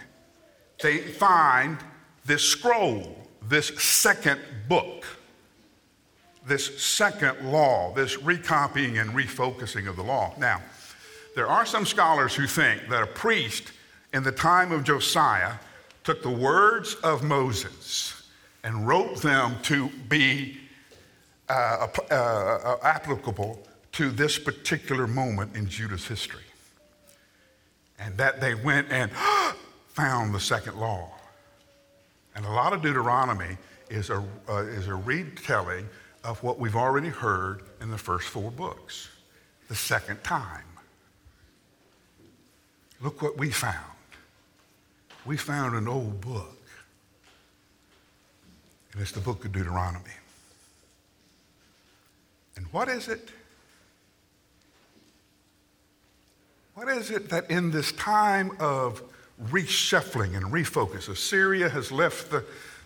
they 0.82 1.00
find 1.00 1.78
this 2.26 2.44
scroll, 2.44 3.18
this 3.48 3.68
second 3.82 4.40
book, 4.68 5.06
this 6.46 6.82
second 6.82 7.52
law, 7.52 7.94
this 7.94 8.18
recopying 8.18 8.98
and 8.98 9.12
refocusing 9.12 9.88
of 9.88 9.96
the 9.96 10.04
law. 10.04 10.34
Now, 10.38 10.62
there 11.36 11.48
are 11.48 11.66
some 11.66 11.86
scholars 11.86 12.36
who 12.36 12.48
think 12.48 12.90
that 12.90 13.04
a 13.04 13.08
priest 13.08 13.72
in 14.14 14.24
the 14.24 14.32
time 14.32 14.72
of 14.72 14.84
Josiah 14.84 15.54
took 16.04 16.22
the 16.22 16.30
words 16.30 16.96
of 16.96 17.24
Moses 17.24 18.24
and 18.64 18.88
wrote 18.88 19.22
them 19.22 19.56
to 19.64 19.90
be 20.08 20.58
uh, 21.50 21.88
uh, 22.10 22.14
uh, 22.14 22.78
applicable 22.84 23.62
to 23.94 24.10
this 24.10 24.40
particular 24.40 25.08
moment 25.08 25.56
in 25.56 25.68
Judah's 25.68 26.08
history. 26.08 26.44
And 28.00 28.18
that 28.18 28.42
they 28.42 28.56
went 28.56 28.92
and 28.92 29.12
found 29.90 30.34
the 30.34 30.40
second 30.40 30.78
law. 30.78 31.13
And 32.36 32.46
a 32.46 32.52
lot 32.52 32.74
of 32.74 32.82
Deuteronomy 32.82 33.58
is 33.90 34.10
a, 34.10 34.24
uh, 34.50 34.64
is 34.64 34.88
a 34.88 34.96
retelling 34.96 35.88
of 36.24 36.42
what 36.42 36.60
we've 36.60 36.76
already 36.76 37.10
heard 37.10 37.64
in 37.82 37.92
the 37.92 37.98
first 37.98 38.28
four 38.28 38.50
books, 38.50 39.10
the 39.68 39.76
second 39.76 40.24
time. 40.24 40.66
Look 43.02 43.22
what 43.22 43.38
we 43.38 43.52
found 43.52 43.94
we 45.26 45.38
found 45.38 45.76
an 45.76 45.88
old 45.88 46.22
book, 46.22 46.58
and 48.92 49.02
it's 49.02 49.12
the 49.12 49.22
book 49.22 49.46
of 49.46 49.52
Deuteronomy. 49.52 50.04
And 52.56 52.66
what 52.68 52.90
is 52.90 53.08
it? 53.08 53.30
What 56.76 56.90
is 56.90 57.10
it 57.10 57.30
that 57.30 57.50
in 57.50 57.72
this 57.72 57.92
time 57.94 58.52
of 58.60 59.02
reshuffling 59.42 60.36
and 60.36 60.46
refocus, 60.46 61.10
Assyria 61.10 61.70
has 61.70 61.92
left 61.92 62.32
the 62.32 62.44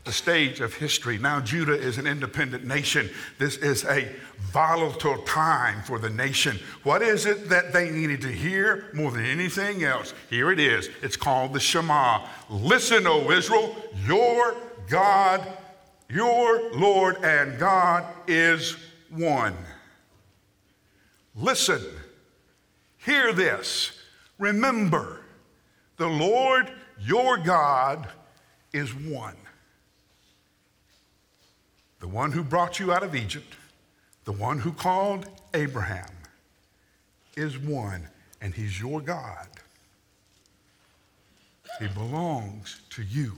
the 0.07 0.13
stage 0.13 0.61
of 0.61 0.73
history. 0.73 1.17
Now, 1.17 1.41
Judah 1.41 1.77
is 1.77 1.97
an 1.97 2.07
independent 2.07 2.63
nation. 2.63 3.09
This 3.37 3.57
is 3.57 3.83
a 3.83 4.07
volatile 4.39 5.17
time 5.23 5.83
for 5.83 5.99
the 5.99 6.09
nation. 6.09 6.57
What 6.83 7.01
is 7.01 7.25
it 7.25 7.49
that 7.49 7.73
they 7.73 7.89
needed 7.91 8.21
to 8.21 8.31
hear 8.31 8.89
more 8.93 9.11
than 9.11 9.25
anything 9.25 9.83
else? 9.83 10.13
Here 10.29 10.49
it 10.49 10.61
is. 10.61 10.89
It's 11.01 11.17
called 11.17 11.51
the 11.51 11.59
Shema. 11.59 12.25
Listen, 12.49 13.05
O 13.05 13.29
Israel, 13.31 13.75
your 14.05 14.55
God, 14.87 15.45
your 16.09 16.71
Lord 16.71 17.17
and 17.21 17.59
God 17.59 18.05
is 18.27 18.77
one. 19.09 19.57
Listen, 21.35 21.81
hear 22.97 23.33
this. 23.33 23.91
Remember, 24.39 25.19
the 25.97 26.07
Lord 26.07 26.71
your 26.99 27.37
God 27.37 28.07
is 28.73 28.93
one. 28.93 29.35
The 31.99 32.07
one 32.07 32.31
who 32.31 32.43
brought 32.43 32.79
you 32.79 32.93
out 32.93 33.03
of 33.03 33.15
Egypt, 33.15 33.55
the 34.25 34.31
one 34.31 34.59
who 34.59 34.71
called 34.71 35.27
Abraham, 35.53 36.11
is 37.35 37.57
one, 37.57 38.07
and 38.41 38.53
he's 38.53 38.79
your 38.79 39.01
God. 39.01 39.47
He 41.79 41.87
belongs 41.87 42.81
to 42.91 43.03
you. 43.03 43.33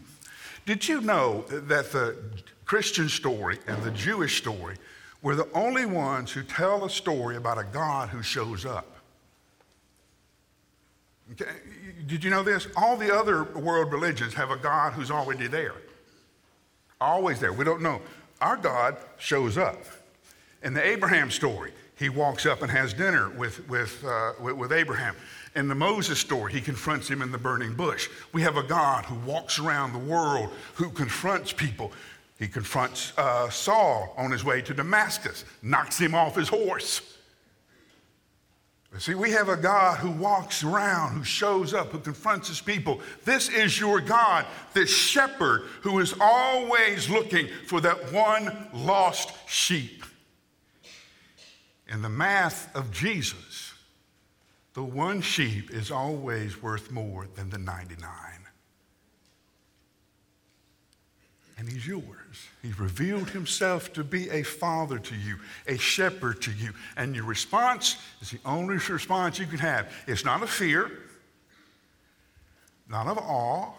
Did 0.65 0.87
you 0.87 1.01
know 1.01 1.41
that 1.49 1.91
the 1.91 2.17
Christian 2.65 3.09
story 3.09 3.59
and 3.67 3.81
the 3.83 3.91
Jewish 3.91 4.37
story 4.37 4.77
were 5.21 5.35
the 5.35 5.51
only 5.53 5.85
ones 5.85 6.31
who 6.31 6.43
tell 6.43 6.85
a 6.85 6.89
story 6.89 7.35
about 7.35 7.57
a 7.57 7.63
God 7.63 8.09
who 8.09 8.21
shows 8.21 8.65
up? 8.65 8.98
Okay. 11.31 11.45
Did 12.07 12.24
you 12.24 12.29
know 12.29 12.43
this? 12.43 12.67
All 12.75 12.98
the 12.98 13.13
other 13.13 13.43
world 13.43 13.91
religions 13.91 14.33
have 14.33 14.51
a 14.51 14.57
God 14.57 14.93
who's 14.93 15.12
already 15.12 15.48
there. 15.48 15.75
Always 17.00 17.39
there. 17.39 17.53
We 17.53 17.65
don't 17.65 17.81
know. 17.81 18.01
Our 18.41 18.57
God 18.57 18.98
shows 19.17 19.57
up. 19.57 19.77
In 20.63 20.74
the 20.74 20.83
Abraham 20.83 21.29
story, 21.29 21.71
he 21.98 22.09
walks 22.09 22.45
up 22.45 22.62
and 22.62 22.71
has 22.71 22.93
dinner 22.93 23.29
with, 23.29 23.67
with, 23.69 24.03
uh, 24.05 24.33
with, 24.41 24.55
with, 24.55 24.71
Abraham. 24.71 25.15
In 25.55 25.67
the 25.67 25.75
Moses 25.75 26.19
story, 26.19 26.51
he 26.51 26.62
confronts 26.62 27.07
him 27.09 27.21
in 27.21 27.31
the 27.31 27.38
burning 27.38 27.74
bush. 27.74 28.09
We 28.33 28.41
have 28.41 28.57
a 28.57 28.63
God 28.63 29.05
who 29.05 29.15
walks 29.29 29.59
around 29.59 29.93
the 29.93 30.00
world, 30.00 30.50
who 30.75 30.89
confronts 30.89 31.53
people. 31.53 31.91
He 32.38 32.48
confronts 32.48 33.13
uh, 33.17 33.50
Saul 33.50 34.13
on 34.17 34.31
his 34.31 34.43
way 34.43 34.62
to 34.62 34.74
Damascus, 34.74 35.45
knocks 35.62 35.98
him 35.98 36.15
off 36.15 36.36
his 36.36 36.48
horse. 36.48 37.17
See, 38.98 39.13
we 39.13 39.31
have 39.31 39.50
a 39.50 39.55
God 39.55 40.00
who 40.00 40.10
walks 40.10 40.63
around, 40.63 41.13
who 41.13 41.24
shows 41.24 41.74
up, 41.74 41.91
who 41.91 42.00
confronts 42.00 42.48
his 42.50 42.60
people. 42.60 43.00
This 43.24 43.48
is 43.48 43.79
your 43.79 44.01
God, 44.01 44.46
this 44.74 44.89
shepherd 44.89 45.62
who 45.81 46.00
is 46.00 46.13
always 46.19 47.10
looking 47.10 47.48
for 47.67 47.79
that 47.81 48.12
one 48.12 48.67
lost 48.74 49.31
sheep. 49.48 50.03
In 51.88 52.01
the 52.01 52.10
math 52.10 52.75
of 52.75 52.91
Jesus, 52.91 53.74
the 54.74 54.84
one 54.84 55.22
sheep 55.22 55.72
is 55.72 55.91
always 55.91 56.62
worth 56.62 56.91
more 56.91 57.27
than 57.36 57.50
the 57.51 57.60
99. 57.60 58.10
and 61.60 61.67
he's 61.67 61.86
yours. 61.86 62.18
He's 62.62 62.79
revealed 62.79 63.29
himself 63.29 63.93
to 63.93 64.03
be 64.03 64.29
a 64.29 64.43
father 64.43 65.00
to 65.00 65.15
you, 65.15 65.38
a 65.67 65.77
shepherd 65.77 66.41
to 66.43 66.51
you. 66.51 66.71
And 66.98 67.15
your 67.15 67.25
response 67.25 67.98
is 68.21 68.31
the 68.31 68.39
only 68.45 68.75
response 68.75 69.39
you 69.39 69.48
can 69.48 69.59
have. 69.59 69.91
It's 70.07 70.25
not 70.25 70.43
of 70.43 70.50
fear, 70.50 70.91
not 72.89 73.07
of 73.07 73.17
awe, 73.17 73.71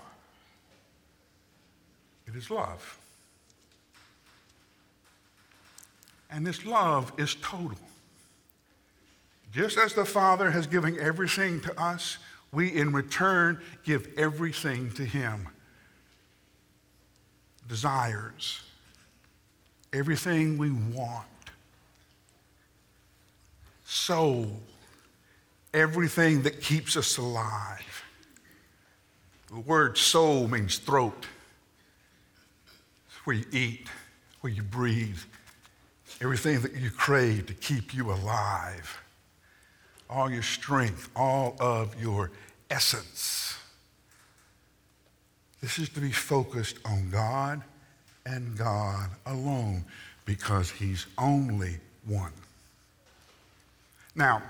it 2.26 2.36
is 2.36 2.50
love. 2.50 2.98
And 6.30 6.46
this 6.46 6.64
love 6.64 7.12
is 7.18 7.34
total. 7.36 7.78
Just 9.52 9.78
as 9.78 9.94
the 9.94 10.04
Father 10.04 10.50
has 10.52 10.68
given 10.68 10.96
everything 11.00 11.60
to 11.62 11.80
us, 11.80 12.18
we 12.52 12.68
in 12.68 12.92
return 12.92 13.60
give 13.84 14.08
everything 14.16 14.92
to 14.92 15.04
him 15.04 15.48
desires, 17.70 18.60
everything 19.92 20.58
we 20.58 20.72
want, 20.72 21.26
soul, 23.86 24.50
everything 25.72 26.42
that 26.42 26.60
keeps 26.60 26.96
us 26.96 27.16
alive. 27.16 28.04
The 29.50 29.60
word 29.60 29.96
soul 29.96 30.48
means 30.48 30.78
throat. 30.78 31.26
It's 33.08 33.24
where 33.24 33.36
you 33.36 33.46
eat, 33.52 33.86
where 34.40 34.52
you 34.52 34.64
breathe, 34.64 35.20
everything 36.20 36.60
that 36.62 36.74
you 36.74 36.90
crave 36.90 37.46
to 37.46 37.54
keep 37.54 37.94
you 37.94 38.10
alive, 38.10 39.00
all 40.08 40.28
your 40.28 40.42
strength, 40.42 41.08
all 41.14 41.56
of 41.60 42.00
your 42.02 42.32
essence. 42.68 43.59
This 45.60 45.78
is 45.78 45.88
to 45.90 46.00
be 46.00 46.10
focused 46.10 46.78
on 46.84 47.10
God 47.10 47.62
and 48.24 48.56
God 48.56 49.10
alone 49.26 49.84
because 50.24 50.70
He's 50.70 51.06
only 51.18 51.76
one. 52.06 52.32
Now, 54.14 54.42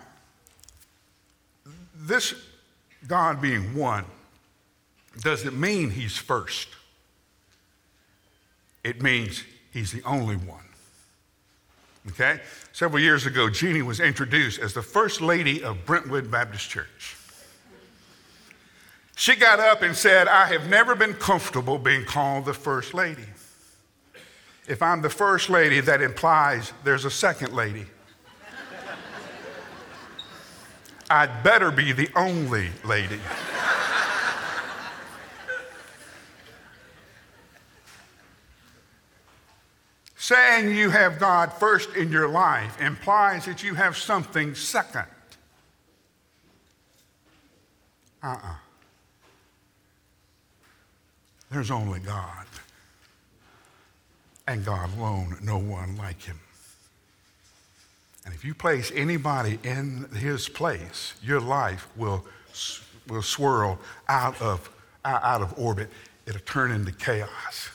this 1.94 2.34
God 3.06 3.40
being 3.40 3.74
one 3.74 4.04
doesn't 5.20 5.58
mean 5.58 5.90
He's 5.90 6.16
first, 6.16 6.68
it 8.84 9.02
means 9.02 9.42
He's 9.72 9.92
the 9.92 10.02
only 10.04 10.36
one. 10.36 10.64
Okay? 12.08 12.40
Several 12.72 13.00
years 13.00 13.26
ago, 13.26 13.50
Jeannie 13.50 13.82
was 13.82 14.00
introduced 14.00 14.58
as 14.58 14.72
the 14.72 14.82
first 14.82 15.20
lady 15.20 15.62
of 15.62 15.84
Brentwood 15.84 16.30
Baptist 16.30 16.70
Church. 16.70 17.16
She 19.20 19.36
got 19.36 19.60
up 19.60 19.82
and 19.82 19.94
said, 19.94 20.28
I 20.28 20.46
have 20.46 20.70
never 20.70 20.94
been 20.94 21.12
comfortable 21.12 21.76
being 21.76 22.06
called 22.06 22.46
the 22.46 22.54
first 22.54 22.94
lady. 22.94 23.26
If 24.66 24.80
I'm 24.80 25.02
the 25.02 25.10
first 25.10 25.50
lady, 25.50 25.80
that 25.80 26.00
implies 26.00 26.72
there's 26.84 27.04
a 27.04 27.10
second 27.10 27.52
lady. 27.52 27.84
I'd 31.10 31.42
better 31.42 31.70
be 31.70 31.92
the 31.92 32.08
only 32.16 32.70
lady. 32.82 33.20
Saying 40.16 40.74
you 40.74 40.88
have 40.88 41.18
God 41.18 41.52
first 41.52 41.94
in 41.94 42.10
your 42.10 42.26
life 42.26 42.80
implies 42.80 43.44
that 43.44 43.62
you 43.62 43.74
have 43.74 43.98
something 43.98 44.54
second. 44.54 45.04
Uh 48.22 48.28
uh-uh. 48.28 48.38
uh 48.42 48.54
There's 51.50 51.70
only 51.70 52.00
God 52.00 52.46
and 54.46 54.64
God 54.64 54.96
alone, 54.96 55.36
no 55.42 55.58
one 55.58 55.96
like 55.96 56.22
him. 56.22 56.38
And 58.24 58.34
if 58.34 58.44
you 58.44 58.54
place 58.54 58.92
anybody 58.94 59.58
in 59.62 60.08
his 60.16 60.48
place, 60.48 61.14
your 61.22 61.40
life 61.40 61.88
will, 61.96 62.24
will 63.08 63.22
swirl 63.22 63.78
out 64.08 64.40
of, 64.42 64.70
out 65.04 65.40
of 65.40 65.58
orbit. 65.58 65.88
It'll 66.26 66.40
turn 66.40 66.70
into 66.70 66.92
chaos. 66.92 67.70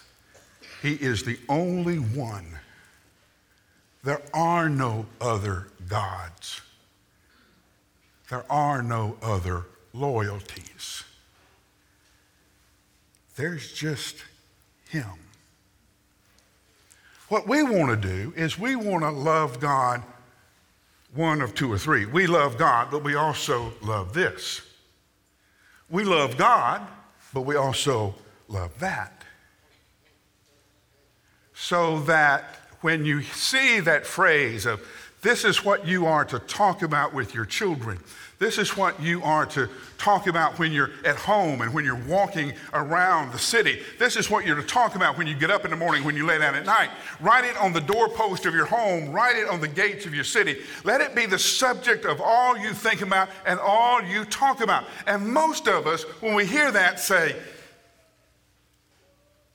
He 0.81 0.93
is 0.93 1.23
the 1.23 1.39
only 1.49 1.97
one. 1.97 2.59
There 4.03 4.21
are 4.33 4.69
no 4.69 5.07
other 5.19 5.67
gods. 5.87 6.61
There 8.29 8.45
are 8.51 8.83
no 8.83 9.17
other 9.21 9.65
loyalties. 9.93 11.03
There's 13.35 13.73
just 13.73 14.15
him. 14.89 15.05
What 17.27 17.47
we 17.47 17.63
want 17.63 17.89
to 17.89 18.07
do 18.07 18.33
is 18.35 18.57
we 18.57 18.75
want 18.75 19.03
to 19.03 19.09
love 19.09 19.59
God 19.59 20.03
one 21.13 21.41
of 21.41 21.55
two 21.55 21.71
or 21.71 21.77
three. 21.77 22.05
We 22.05 22.27
love 22.27 22.57
God, 22.57 22.89
but 22.91 23.03
we 23.03 23.15
also 23.15 23.73
love 23.81 24.13
this. 24.13 24.61
We 25.89 26.03
love 26.03 26.37
God, 26.37 26.81
but 27.33 27.41
we 27.41 27.55
also 27.55 28.15
love 28.47 28.77
that. 28.79 29.23
So 31.53 31.99
that 32.01 32.59
when 32.81 33.05
you 33.05 33.21
see 33.21 33.79
that 33.79 34.05
phrase 34.05 34.65
of, 34.65 34.85
this 35.21 35.43
is 35.43 35.65
what 35.65 35.87
you 35.87 36.05
are 36.05 36.25
to 36.25 36.37
talk 36.37 36.83
about 36.83 37.13
with 37.13 37.33
your 37.33 37.45
children, 37.45 37.99
this 38.37 38.57
is 38.57 38.75
what 38.75 39.01
you 39.01 39.23
are 39.23 39.45
to 39.47 39.69
talk 39.97 40.27
about 40.27 40.59
when 40.59 40.73
you're 40.73 40.91
at 41.05 41.15
home 41.15 41.61
and 41.61 41.73
when 41.73 41.85
you're 41.85 42.01
walking 42.07 42.53
around 42.73 43.31
the 43.31 43.39
city. 43.39 43.81
This 43.97 44.17
is 44.17 44.29
what 44.29 44.45
you're 44.45 44.57
to 44.57 44.63
talk 44.63 44.95
about 44.95 45.17
when 45.17 45.25
you 45.25 45.35
get 45.35 45.49
up 45.49 45.63
in 45.63 45.71
the 45.71 45.77
morning, 45.77 46.03
when 46.03 46.17
you 46.17 46.25
lay 46.25 46.37
down 46.37 46.53
at 46.53 46.65
night. 46.65 46.89
Write 47.21 47.45
it 47.45 47.55
on 47.57 47.71
the 47.71 47.79
doorpost 47.79 48.45
of 48.45 48.53
your 48.53 48.65
home, 48.65 49.11
write 49.11 49.37
it 49.37 49.47
on 49.47 49.61
the 49.61 49.67
gates 49.67 50.05
of 50.05 50.13
your 50.13 50.25
city. 50.25 50.57
Let 50.83 50.99
it 50.99 51.15
be 51.15 51.25
the 51.25 51.39
subject 51.39 52.05
of 52.05 52.19
all 52.19 52.57
you 52.57 52.73
think 52.73 53.01
about 53.01 53.29
and 53.45 53.57
all 53.59 54.01
you 54.03 54.25
talk 54.25 54.59
about. 54.61 54.85
And 55.07 55.25
most 55.25 55.67
of 55.67 55.87
us, 55.87 56.03
when 56.21 56.35
we 56.35 56.45
hear 56.45 56.71
that, 56.71 56.99
say, 56.99 57.35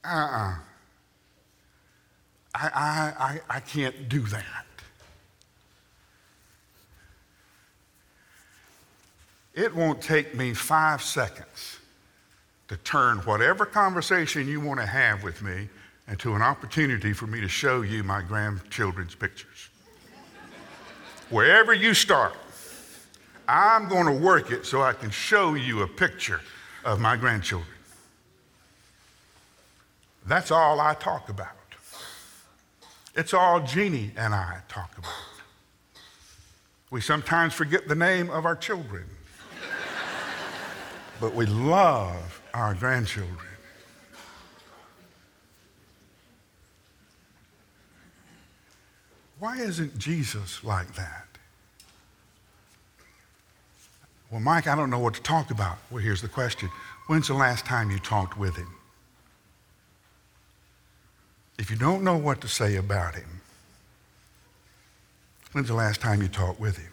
uh 0.05 0.09
uh-uh. 0.09 0.51
uh 0.51 0.55
I, 2.53 2.67
I, 2.75 3.25
I, 3.25 3.41
I 3.57 3.61
can't 3.61 4.09
do 4.09 4.23
that. 4.23 4.67
It 9.55 9.75
won't 9.75 10.01
take 10.01 10.35
me 10.35 10.55
five 10.55 11.03
seconds 11.03 11.79
to 12.69 12.77
turn 12.79 13.19
whatever 13.19 13.67
conversation 13.67 14.47
you 14.47 14.61
want 14.61 14.79
to 14.79 14.87
have 14.87 15.25
with 15.25 15.43
me 15.43 15.69
into 16.09 16.35
an 16.35 16.43
opportunity 16.43 17.13
for 17.13 17.27
me 17.27 17.41
to 17.41 17.49
show 17.49 17.83
you 17.83 18.05
my 18.05 18.23
grandchildren's 18.23 19.15
pictures. 19.15 19.69
Wherever 21.31 21.75
you 21.75 21.95
start, 21.95 22.35
I'm 23.49 23.89
going 23.89 24.07
to 24.07 24.13
work 24.13 24.53
it 24.53 24.67
so 24.67 24.83
I 24.83 24.93
can 24.93 25.11
show 25.11 25.55
you 25.55 25.83
a 25.83 25.89
picture 25.89 26.41
of 26.85 27.01
my 27.01 27.17
grandchildren. 27.17 27.69
That's 30.27 30.51
all 30.51 30.81
I 30.81 30.95
talk 30.95 31.29
about. 31.29 31.49
It's 33.17 33.35
all 33.35 33.61
Jeannie 33.61 34.13
and 34.17 34.33
I 34.33 34.61
talk 34.69 34.97
about. 34.97 35.13
We 36.91 37.01
sometimes 37.01 37.55
forget 37.55 37.89
the 37.89 37.95
name 37.95 38.31
of 38.31 38.45
our 38.45 38.57
children 38.57 39.05
but 41.21 41.35
we 41.35 41.47
love 41.47 42.43
our 42.55 42.75
grandchildren. 42.75 43.37
Why 49.39 49.59
isn't 49.59 49.99
Jesus 49.99 50.65
like 50.65 50.95
that? 50.95 51.27
Well, 54.31 54.41
Mike, 54.41 54.67
I 54.67 54.77
don't 54.77 54.91
know 54.91 54.99
what 54.99 55.15
to 55.15 55.23
talk 55.23 55.51
about. 55.51 55.79
Well, 55.91 56.03
here's 56.03 56.23
the 56.23 56.29
question 56.29 56.69
When's 57.07 57.29
the 57.29 57.35
last 57.35 57.65
time 57.65 57.91
you 57.91 57.99
talked 57.99 58.39
with 58.39 58.57
him? 58.57 58.69
If 61.59 61.71
you 61.71 61.77
don't 61.77 62.05
know 62.05 62.17
what 62.17 62.41
to 62.43 62.49
say 62.49 62.77
about 62.77 63.15
him, 63.15 63.41
when's 65.53 65.69
the 65.69 65.75
last 65.75 66.01
time 66.01 66.23
you 66.23 66.29
talked 66.29 66.61
with 66.61 66.79
him? 66.79 66.90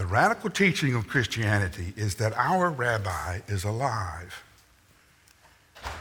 The 0.00 0.06
radical 0.06 0.48
teaching 0.48 0.94
of 0.94 1.08
Christianity 1.08 1.92
is 1.94 2.14
that 2.14 2.32
our 2.34 2.70
rabbi 2.70 3.40
is 3.48 3.64
alive. 3.64 4.42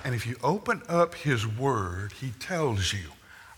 And 0.06 0.16
if 0.16 0.26
you 0.26 0.38
open 0.42 0.84
up 0.88 1.16
his 1.16 1.46
word, 1.46 2.14
he 2.14 2.30
tells 2.40 2.94
you, 2.94 3.10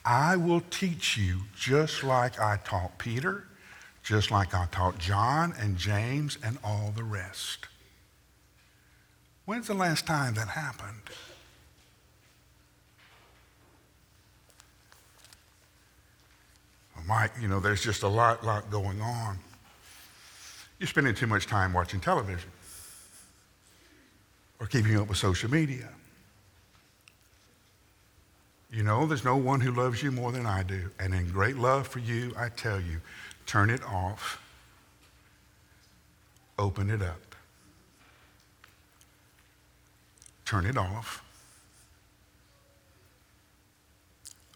I 0.04 0.38
will 0.38 0.62
teach 0.72 1.16
you 1.16 1.42
just 1.56 2.04
like 2.04 2.40
I 2.40 2.58
taught 2.64 2.98
Peter, 2.98 3.44
just 4.02 4.32
like 4.32 4.56
I 4.56 4.66
taught 4.72 4.98
John 4.98 5.54
and 5.60 5.78
James 5.78 6.40
and 6.44 6.58
all 6.64 6.92
the 6.96 7.04
rest. 7.04 7.68
When's 9.46 9.68
the 9.68 9.76
last 9.76 10.08
time 10.08 10.34
that 10.34 10.48
happened? 10.48 11.04
Well, 16.96 17.06
Mike, 17.06 17.34
you 17.40 17.48
know, 17.48 17.60
there's 17.60 17.84
just 17.84 18.02
a 18.02 18.08
lot, 18.08 18.44
lot 18.44 18.72
going 18.72 19.02
on. 19.02 19.38
You're 20.82 20.88
spending 20.88 21.14
too 21.14 21.28
much 21.28 21.46
time 21.46 21.74
watching 21.74 22.00
television 22.00 22.50
or 24.60 24.66
keeping 24.66 24.98
up 24.98 25.08
with 25.08 25.20
social 25.20 25.48
media. 25.48 25.88
You 28.72 28.82
know, 28.82 29.06
there's 29.06 29.24
no 29.24 29.36
one 29.36 29.62
who 29.62 29.74
loves 29.74 30.02
you 30.02 30.12
more 30.12 30.32
than 30.32 30.48
I 30.48 30.64
do. 30.64 30.90
And 31.00 31.14
in 31.14 31.30
great 31.30 31.56
love 31.56 31.88
for 31.88 32.00
you, 32.00 32.34
I 32.36 32.50
tell 32.50 32.82
you, 32.82 33.00
turn 33.46 33.70
it 33.70 33.84
off, 33.84 34.42
open 36.58 36.90
it 36.90 37.04
up. 37.04 37.36
Turn 40.46 40.66
it 40.66 40.78
off, 40.78 41.24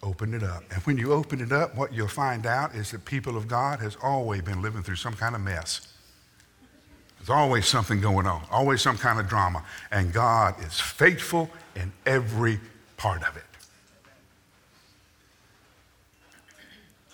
open 0.02 0.34
it 0.34 0.42
up. 0.42 0.64
And 0.72 0.82
when 0.86 0.98
you 0.98 1.14
open 1.14 1.40
it 1.40 1.52
up, 1.52 1.76
what 1.76 1.94
you'll 1.94 2.08
find 2.08 2.48
out 2.48 2.74
is 2.74 2.90
that 2.90 3.06
people 3.06 3.38
of 3.38 3.48
God 3.48 3.80
has 3.80 3.96
always 4.02 4.42
been 4.42 4.64
living 4.64 4.82
through 4.82 4.96
some 4.96 5.14
kind 5.14 5.36
of 5.36 5.42
mess. 5.42 5.92
There's 7.26 7.36
always 7.36 7.66
something 7.66 8.02
going 8.02 8.28
on, 8.28 8.44
always 8.52 8.84
some 8.84 9.00
kind 9.00 9.20
of 9.20 9.28
drama. 9.28 9.64
And 9.90 10.14
God 10.14 10.64
is 10.64 10.80
faithful 10.80 11.50
in 11.76 11.92
every 12.06 12.60
part 12.98 13.28
of 13.28 13.36
it. 13.36 13.44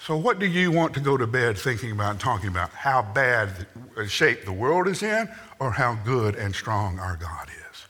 So, 0.02 0.17
what 0.17 0.38
do 0.38 0.47
you 0.47 0.69
want 0.69 0.93
to 0.95 1.00
go 1.00 1.15
to 1.15 1.26
bed 1.26 1.58
thinking 1.58 1.91
about 1.91 2.12
and 2.12 2.19
talking 2.19 2.50
about? 2.50 2.71
How 2.71 3.02
bad 3.02 3.65
uh, 3.95 4.06
shape 4.06 4.43
the 4.43 4.52
world 4.52 4.89
is 4.89 5.02
in, 5.02 5.30
or 5.60 5.71
how 5.71 5.93
good 6.04 6.36
and 6.36 6.54
strong 6.54 7.00
our 7.00 7.15
God 7.15 7.47
is? 7.47 7.86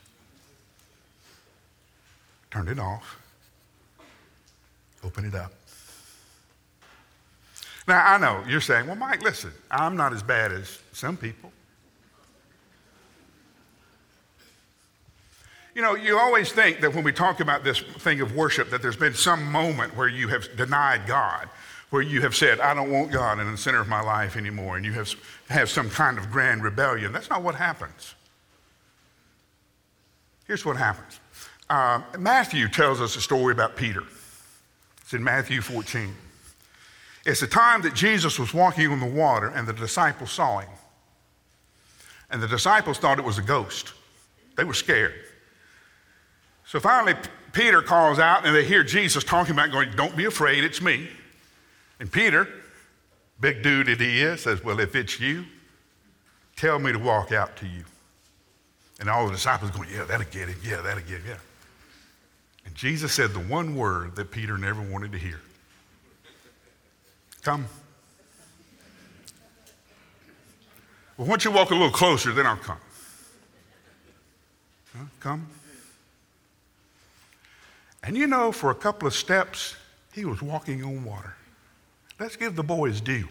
Turn 2.52 2.68
it 2.68 2.78
off, 2.78 3.18
open 5.02 5.24
it 5.24 5.34
up. 5.34 5.52
Now, 7.88 8.06
I 8.06 8.18
know 8.18 8.44
you're 8.46 8.60
saying, 8.60 8.86
well, 8.86 8.94
Mike, 8.94 9.22
listen, 9.22 9.50
I'm 9.72 9.96
not 9.96 10.12
as 10.12 10.22
bad 10.22 10.52
as 10.52 10.78
some 10.92 11.16
people. 11.16 11.50
You 15.74 15.80
know, 15.80 15.94
you 15.94 16.18
always 16.18 16.52
think 16.52 16.80
that 16.80 16.94
when 16.94 17.02
we 17.02 17.12
talk 17.12 17.40
about 17.40 17.64
this 17.64 17.80
thing 17.80 18.20
of 18.20 18.34
worship, 18.34 18.70
that 18.70 18.82
there's 18.82 18.96
been 18.96 19.14
some 19.14 19.50
moment 19.50 19.96
where 19.96 20.08
you 20.08 20.28
have 20.28 20.54
denied 20.56 21.06
God, 21.06 21.48
where 21.90 22.02
you 22.02 22.20
have 22.20 22.36
said, 22.36 22.60
I 22.60 22.74
don't 22.74 22.90
want 22.90 23.10
God 23.10 23.38
in 23.40 23.50
the 23.50 23.56
center 23.56 23.80
of 23.80 23.88
my 23.88 24.02
life 24.02 24.36
anymore, 24.36 24.76
and 24.76 24.84
you 24.84 24.92
have, 24.92 25.10
have 25.48 25.70
some 25.70 25.88
kind 25.88 26.18
of 26.18 26.30
grand 26.30 26.62
rebellion. 26.62 27.12
That's 27.12 27.30
not 27.30 27.42
what 27.42 27.54
happens. 27.54 28.14
Here's 30.46 30.64
what 30.66 30.76
happens 30.76 31.20
uh, 31.70 32.02
Matthew 32.18 32.68
tells 32.68 33.00
us 33.00 33.16
a 33.16 33.20
story 33.20 33.52
about 33.52 33.76
Peter. 33.76 34.02
It's 35.00 35.14
in 35.14 35.24
Matthew 35.24 35.62
14. 35.62 36.14
It's 37.24 37.40
the 37.40 37.46
time 37.46 37.80
that 37.82 37.94
Jesus 37.94 38.38
was 38.38 38.52
walking 38.52 38.88
on 38.88 39.00
the 39.00 39.06
water, 39.06 39.48
and 39.48 39.66
the 39.66 39.72
disciples 39.72 40.32
saw 40.32 40.58
him. 40.58 40.68
And 42.30 42.42
the 42.42 42.48
disciples 42.48 42.98
thought 42.98 43.18
it 43.18 43.24
was 43.24 43.38
a 43.38 43.42
ghost, 43.42 43.94
they 44.56 44.64
were 44.64 44.74
scared. 44.74 45.14
So 46.72 46.80
finally, 46.80 47.14
Peter 47.52 47.82
calls 47.82 48.18
out, 48.18 48.46
and 48.46 48.56
they 48.56 48.64
hear 48.64 48.82
Jesus 48.82 49.22
talking 49.22 49.52
about 49.52 49.70
going, 49.70 49.90
Don't 49.94 50.16
be 50.16 50.24
afraid, 50.24 50.64
it's 50.64 50.80
me. 50.80 51.06
And 52.00 52.10
Peter, 52.10 52.48
big 53.40 53.62
dude 53.62 53.88
that 53.88 54.00
he 54.00 54.22
is, 54.22 54.40
says, 54.40 54.64
Well, 54.64 54.80
if 54.80 54.96
it's 54.96 55.20
you, 55.20 55.44
tell 56.56 56.78
me 56.78 56.90
to 56.90 56.98
walk 56.98 57.30
out 57.30 57.56
to 57.56 57.66
you. 57.66 57.84
And 59.00 59.10
all 59.10 59.26
the 59.26 59.32
disciples 59.32 59.70
going, 59.70 59.90
Yeah, 59.92 60.04
that'll 60.04 60.24
get 60.30 60.48
him. 60.48 60.56
Yeah, 60.64 60.80
that'll 60.80 61.02
get 61.02 61.18
him. 61.18 61.24
Yeah. 61.28 61.36
And 62.64 62.74
Jesus 62.74 63.12
said 63.12 63.34
the 63.34 63.40
one 63.40 63.76
word 63.76 64.16
that 64.16 64.30
Peter 64.30 64.56
never 64.56 64.80
wanted 64.80 65.12
to 65.12 65.18
hear 65.18 65.42
Come. 67.42 67.66
Well, 71.18 71.26
once 71.26 71.44
you 71.44 71.50
walk 71.50 71.70
a 71.70 71.74
little 71.74 71.90
closer, 71.90 72.32
then 72.32 72.46
I'll 72.46 72.56
come. 72.56 72.78
Huh? 74.96 75.04
Come. 75.20 75.46
And 78.02 78.16
you 78.16 78.26
know, 78.26 78.50
for 78.52 78.70
a 78.70 78.74
couple 78.74 79.06
of 79.06 79.14
steps, 79.14 79.76
he 80.12 80.24
was 80.24 80.42
walking 80.42 80.84
on 80.84 81.04
water. 81.04 81.34
Let's 82.18 82.36
give 82.36 82.56
the 82.56 82.62
boy 82.62 82.88
his 82.88 83.00
due. 83.00 83.28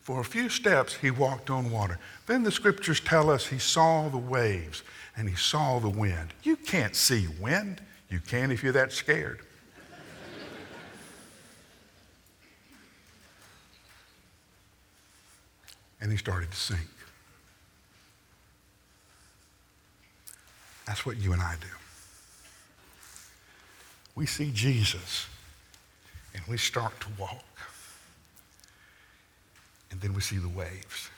For 0.00 0.20
a 0.20 0.24
few 0.24 0.48
steps, 0.48 0.94
he 0.94 1.10
walked 1.10 1.50
on 1.50 1.70
water. 1.70 1.98
Then 2.26 2.42
the 2.42 2.52
scriptures 2.52 3.00
tell 3.00 3.30
us 3.30 3.46
he 3.46 3.58
saw 3.58 4.08
the 4.08 4.18
waves 4.18 4.82
and 5.16 5.28
he 5.28 5.34
saw 5.34 5.78
the 5.78 5.88
wind. 5.88 6.34
You 6.42 6.56
can't 6.56 6.94
see 6.94 7.26
wind. 7.40 7.80
You 8.10 8.20
can 8.20 8.50
if 8.50 8.62
you're 8.62 8.72
that 8.72 8.92
scared. 8.92 9.40
and 16.00 16.12
he 16.12 16.18
started 16.18 16.50
to 16.50 16.56
sink. 16.56 16.80
That's 20.86 21.06
what 21.06 21.16
you 21.16 21.32
and 21.32 21.40
I 21.40 21.54
do. 21.58 21.83
We 24.14 24.26
see 24.26 24.50
Jesus 24.52 25.26
and 26.34 26.42
we 26.46 26.56
start 26.56 26.98
to 27.00 27.08
walk. 27.18 27.44
And 29.90 30.00
then 30.00 30.14
we 30.14 30.20
see 30.20 30.38
the 30.38 30.48
waves. 30.48 31.10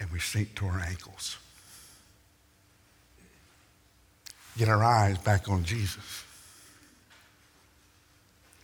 And 0.00 0.10
we 0.10 0.18
sink 0.18 0.54
to 0.56 0.66
our 0.66 0.80
ankles. 0.80 1.36
Get 4.56 4.68
our 4.68 4.82
eyes 4.82 5.18
back 5.18 5.48
on 5.48 5.64
Jesus. 5.64 6.24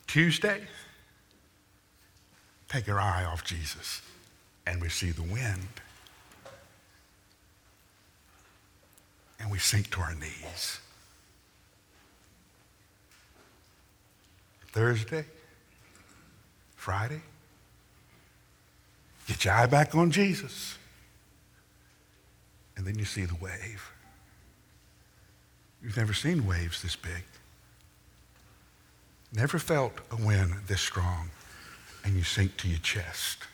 Tuesday, 0.07 0.63
take 2.69 2.89
our 2.89 3.01
eye 3.01 3.25
off 3.25 3.45
Jesus 3.45 4.03
and 4.67 4.81
we 4.81 4.89
see 4.89 5.11
the 5.11 5.23
wind. 5.23 5.69
And 9.39 9.51
we 9.51 9.59
sink 9.59 9.91
to 9.91 10.01
our 10.01 10.15
knees. 10.15 10.81
Thursday, 14.77 15.25
Friday, 16.75 17.23
get 19.27 19.43
your 19.43 19.55
eye 19.55 19.65
back 19.65 19.95
on 19.95 20.11
Jesus. 20.11 20.77
And 22.77 22.87
then 22.87 22.99
you 22.99 23.07
see 23.07 23.25
the 23.25 23.37
wave. 23.37 23.91
You've 25.83 25.97
never 25.97 26.13
seen 26.13 26.47
waves 26.47 26.83
this 26.83 26.95
big. 26.95 27.25
Never 29.33 29.59
felt 29.59 29.95
a 30.11 30.17
wind 30.23 30.53
this 30.67 30.83
strong 30.83 31.31
and 32.05 32.15
you 32.15 32.23
sink 32.23 32.59
to 32.59 32.69
your 32.69 32.81
chest. 32.81 33.45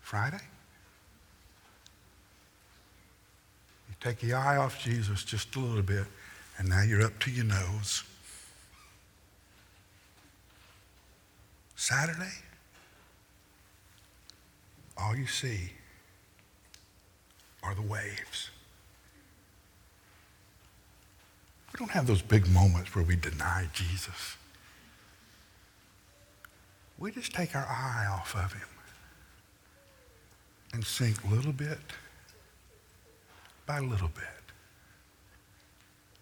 Friday? 0.00 0.40
You 3.90 3.94
take 4.00 4.22
your 4.22 4.38
eye 4.38 4.56
off 4.56 4.82
Jesus 4.82 5.24
just 5.24 5.54
a 5.56 5.58
little 5.58 5.82
bit, 5.82 6.06
and 6.56 6.70
now 6.70 6.80
you're 6.80 7.02
up 7.02 7.18
to 7.18 7.30
your 7.30 7.44
nose. 7.44 8.04
Saturday? 11.90 12.32
All 14.96 15.14
you 15.14 15.26
see 15.26 15.72
are 17.62 17.74
the 17.74 17.82
waves. 17.82 18.50
We 21.72 21.78
don't 21.78 21.90
have 21.90 22.06
those 22.06 22.22
big 22.22 22.48
moments 22.48 22.94
where 22.94 23.04
we 23.04 23.16
deny 23.16 23.68
Jesus 23.74 24.36
we 27.00 27.10
just 27.10 27.32
take 27.32 27.56
our 27.56 27.66
eye 27.66 28.06
off 28.12 28.36
of 28.36 28.52
him 28.52 28.68
and 30.74 30.84
sink 30.84 31.16
little 31.28 31.52
bit 31.52 31.78
by 33.66 33.78
a 33.78 33.82
little 33.82 34.08
bit 34.08 34.24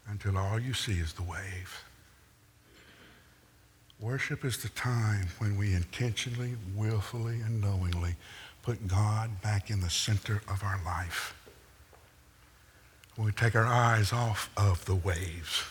until 0.06 0.38
all 0.38 0.58
you 0.58 0.72
see 0.72 0.92
is 0.92 1.12
the 1.12 1.22
wave. 1.22 1.84
Worship 4.00 4.44
is 4.44 4.58
the 4.58 4.68
time 4.68 5.26
when 5.38 5.56
we 5.56 5.74
intentionally, 5.74 6.54
willfully, 6.76 7.40
and 7.40 7.60
knowingly 7.60 8.14
put 8.62 8.86
God 8.86 9.42
back 9.42 9.70
in 9.70 9.80
the 9.80 9.90
center 9.90 10.40
of 10.48 10.62
our 10.62 10.80
life. 10.84 11.34
When 13.16 13.26
we 13.26 13.32
take 13.32 13.56
our 13.56 13.66
eyes 13.66 14.12
off 14.12 14.50
of 14.56 14.84
the 14.84 14.94
waves, 14.94 15.64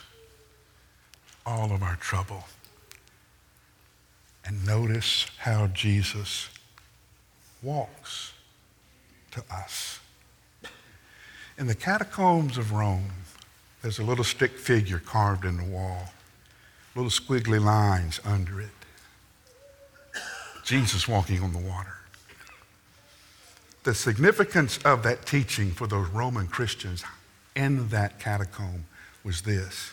all 1.45 1.71
of 1.71 1.81
our 1.81 1.95
trouble, 1.95 2.43
and 4.43 4.65
notice 4.65 5.27
how 5.37 5.67
Jesus 5.67 6.49
walks 7.61 8.33
to 9.31 9.43
us. 9.49 10.01
In 11.57 11.67
the 11.67 11.75
catacombs 11.75 12.57
of 12.57 12.73
Rome, 12.73 13.11
there's 13.81 13.99
a 13.99 14.03
little 14.03 14.25
stick 14.25 14.57
figure 14.57 14.99
carved 14.99 15.45
in 15.45 15.55
the 15.55 15.63
wall, 15.63 16.11
little 16.97 17.11
squiggly 17.11 17.63
lines 17.63 18.19
under 18.25 18.59
it. 18.59 18.69
Jesus 20.63 21.07
walking 21.07 21.43
on 21.43 21.53
the 21.53 21.59
water. 21.59 21.93
The 23.83 23.93
significance 23.93 24.79
of 24.79 25.03
that 25.03 25.27
teaching 25.27 25.69
for 25.69 25.85
those 25.85 26.09
Roman 26.09 26.47
Christians 26.47 27.03
in 27.55 27.87
that 27.89 28.19
catacomb 28.19 28.85
was 29.23 29.43
this 29.43 29.91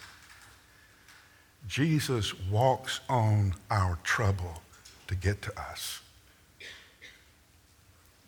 Jesus 1.68 2.32
walks 2.50 3.00
on 3.08 3.54
our 3.70 3.98
trouble 4.02 4.62
to 5.06 5.14
get 5.14 5.42
to 5.42 5.60
us. 5.60 6.00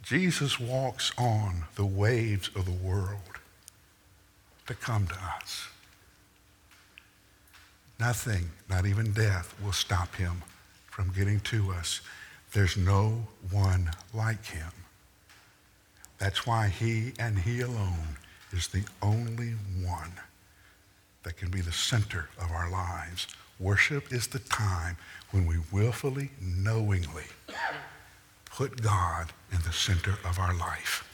Jesus 0.02 0.60
walks 0.60 1.12
on 1.16 1.64
the 1.76 1.86
waves 1.86 2.50
of 2.54 2.66
the 2.66 2.86
world 2.86 3.40
to 4.66 4.74
come 4.74 5.06
to 5.06 5.14
us. 5.14 5.68
Nothing, 7.98 8.50
not 8.68 8.86
even 8.86 9.12
death, 9.12 9.54
will 9.62 9.72
stop 9.72 10.14
him 10.16 10.42
from 10.90 11.12
getting 11.12 11.40
to 11.40 11.72
us. 11.72 12.00
There's 12.52 12.76
no 12.76 13.26
one 13.50 13.90
like 14.12 14.44
him. 14.44 14.72
That's 16.18 16.46
why 16.46 16.68
he 16.68 17.12
and 17.18 17.38
he 17.38 17.60
alone 17.60 18.16
is 18.52 18.68
the 18.68 18.84
only 19.02 19.54
one 19.82 20.12
that 21.22 21.36
can 21.36 21.50
be 21.50 21.60
the 21.60 21.72
center 21.72 22.28
of 22.40 22.50
our 22.50 22.70
lives. 22.70 23.26
Worship 23.58 24.12
is 24.12 24.26
the 24.26 24.38
time 24.38 24.96
when 25.30 25.46
we 25.46 25.56
willfully, 25.72 26.30
knowingly 26.40 27.24
put 28.44 28.80
God 28.82 29.32
in 29.52 29.58
the 29.62 29.72
center 29.72 30.14
of 30.24 30.38
our 30.38 30.54
life. 30.54 31.04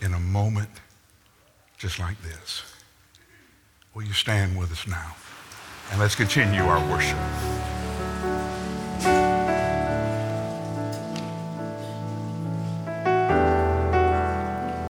In 0.00 0.14
a 0.14 0.20
moment 0.20 0.70
just 1.78 1.98
like 1.98 2.20
this. 2.22 2.62
Will 3.94 4.04
you 4.04 4.12
stand 4.12 4.56
with 4.58 4.70
us 4.70 4.86
now? 4.86 5.16
And 5.90 6.00
let's 6.00 6.14
continue 6.14 6.62
our 6.62 6.80
worship. 6.90 7.18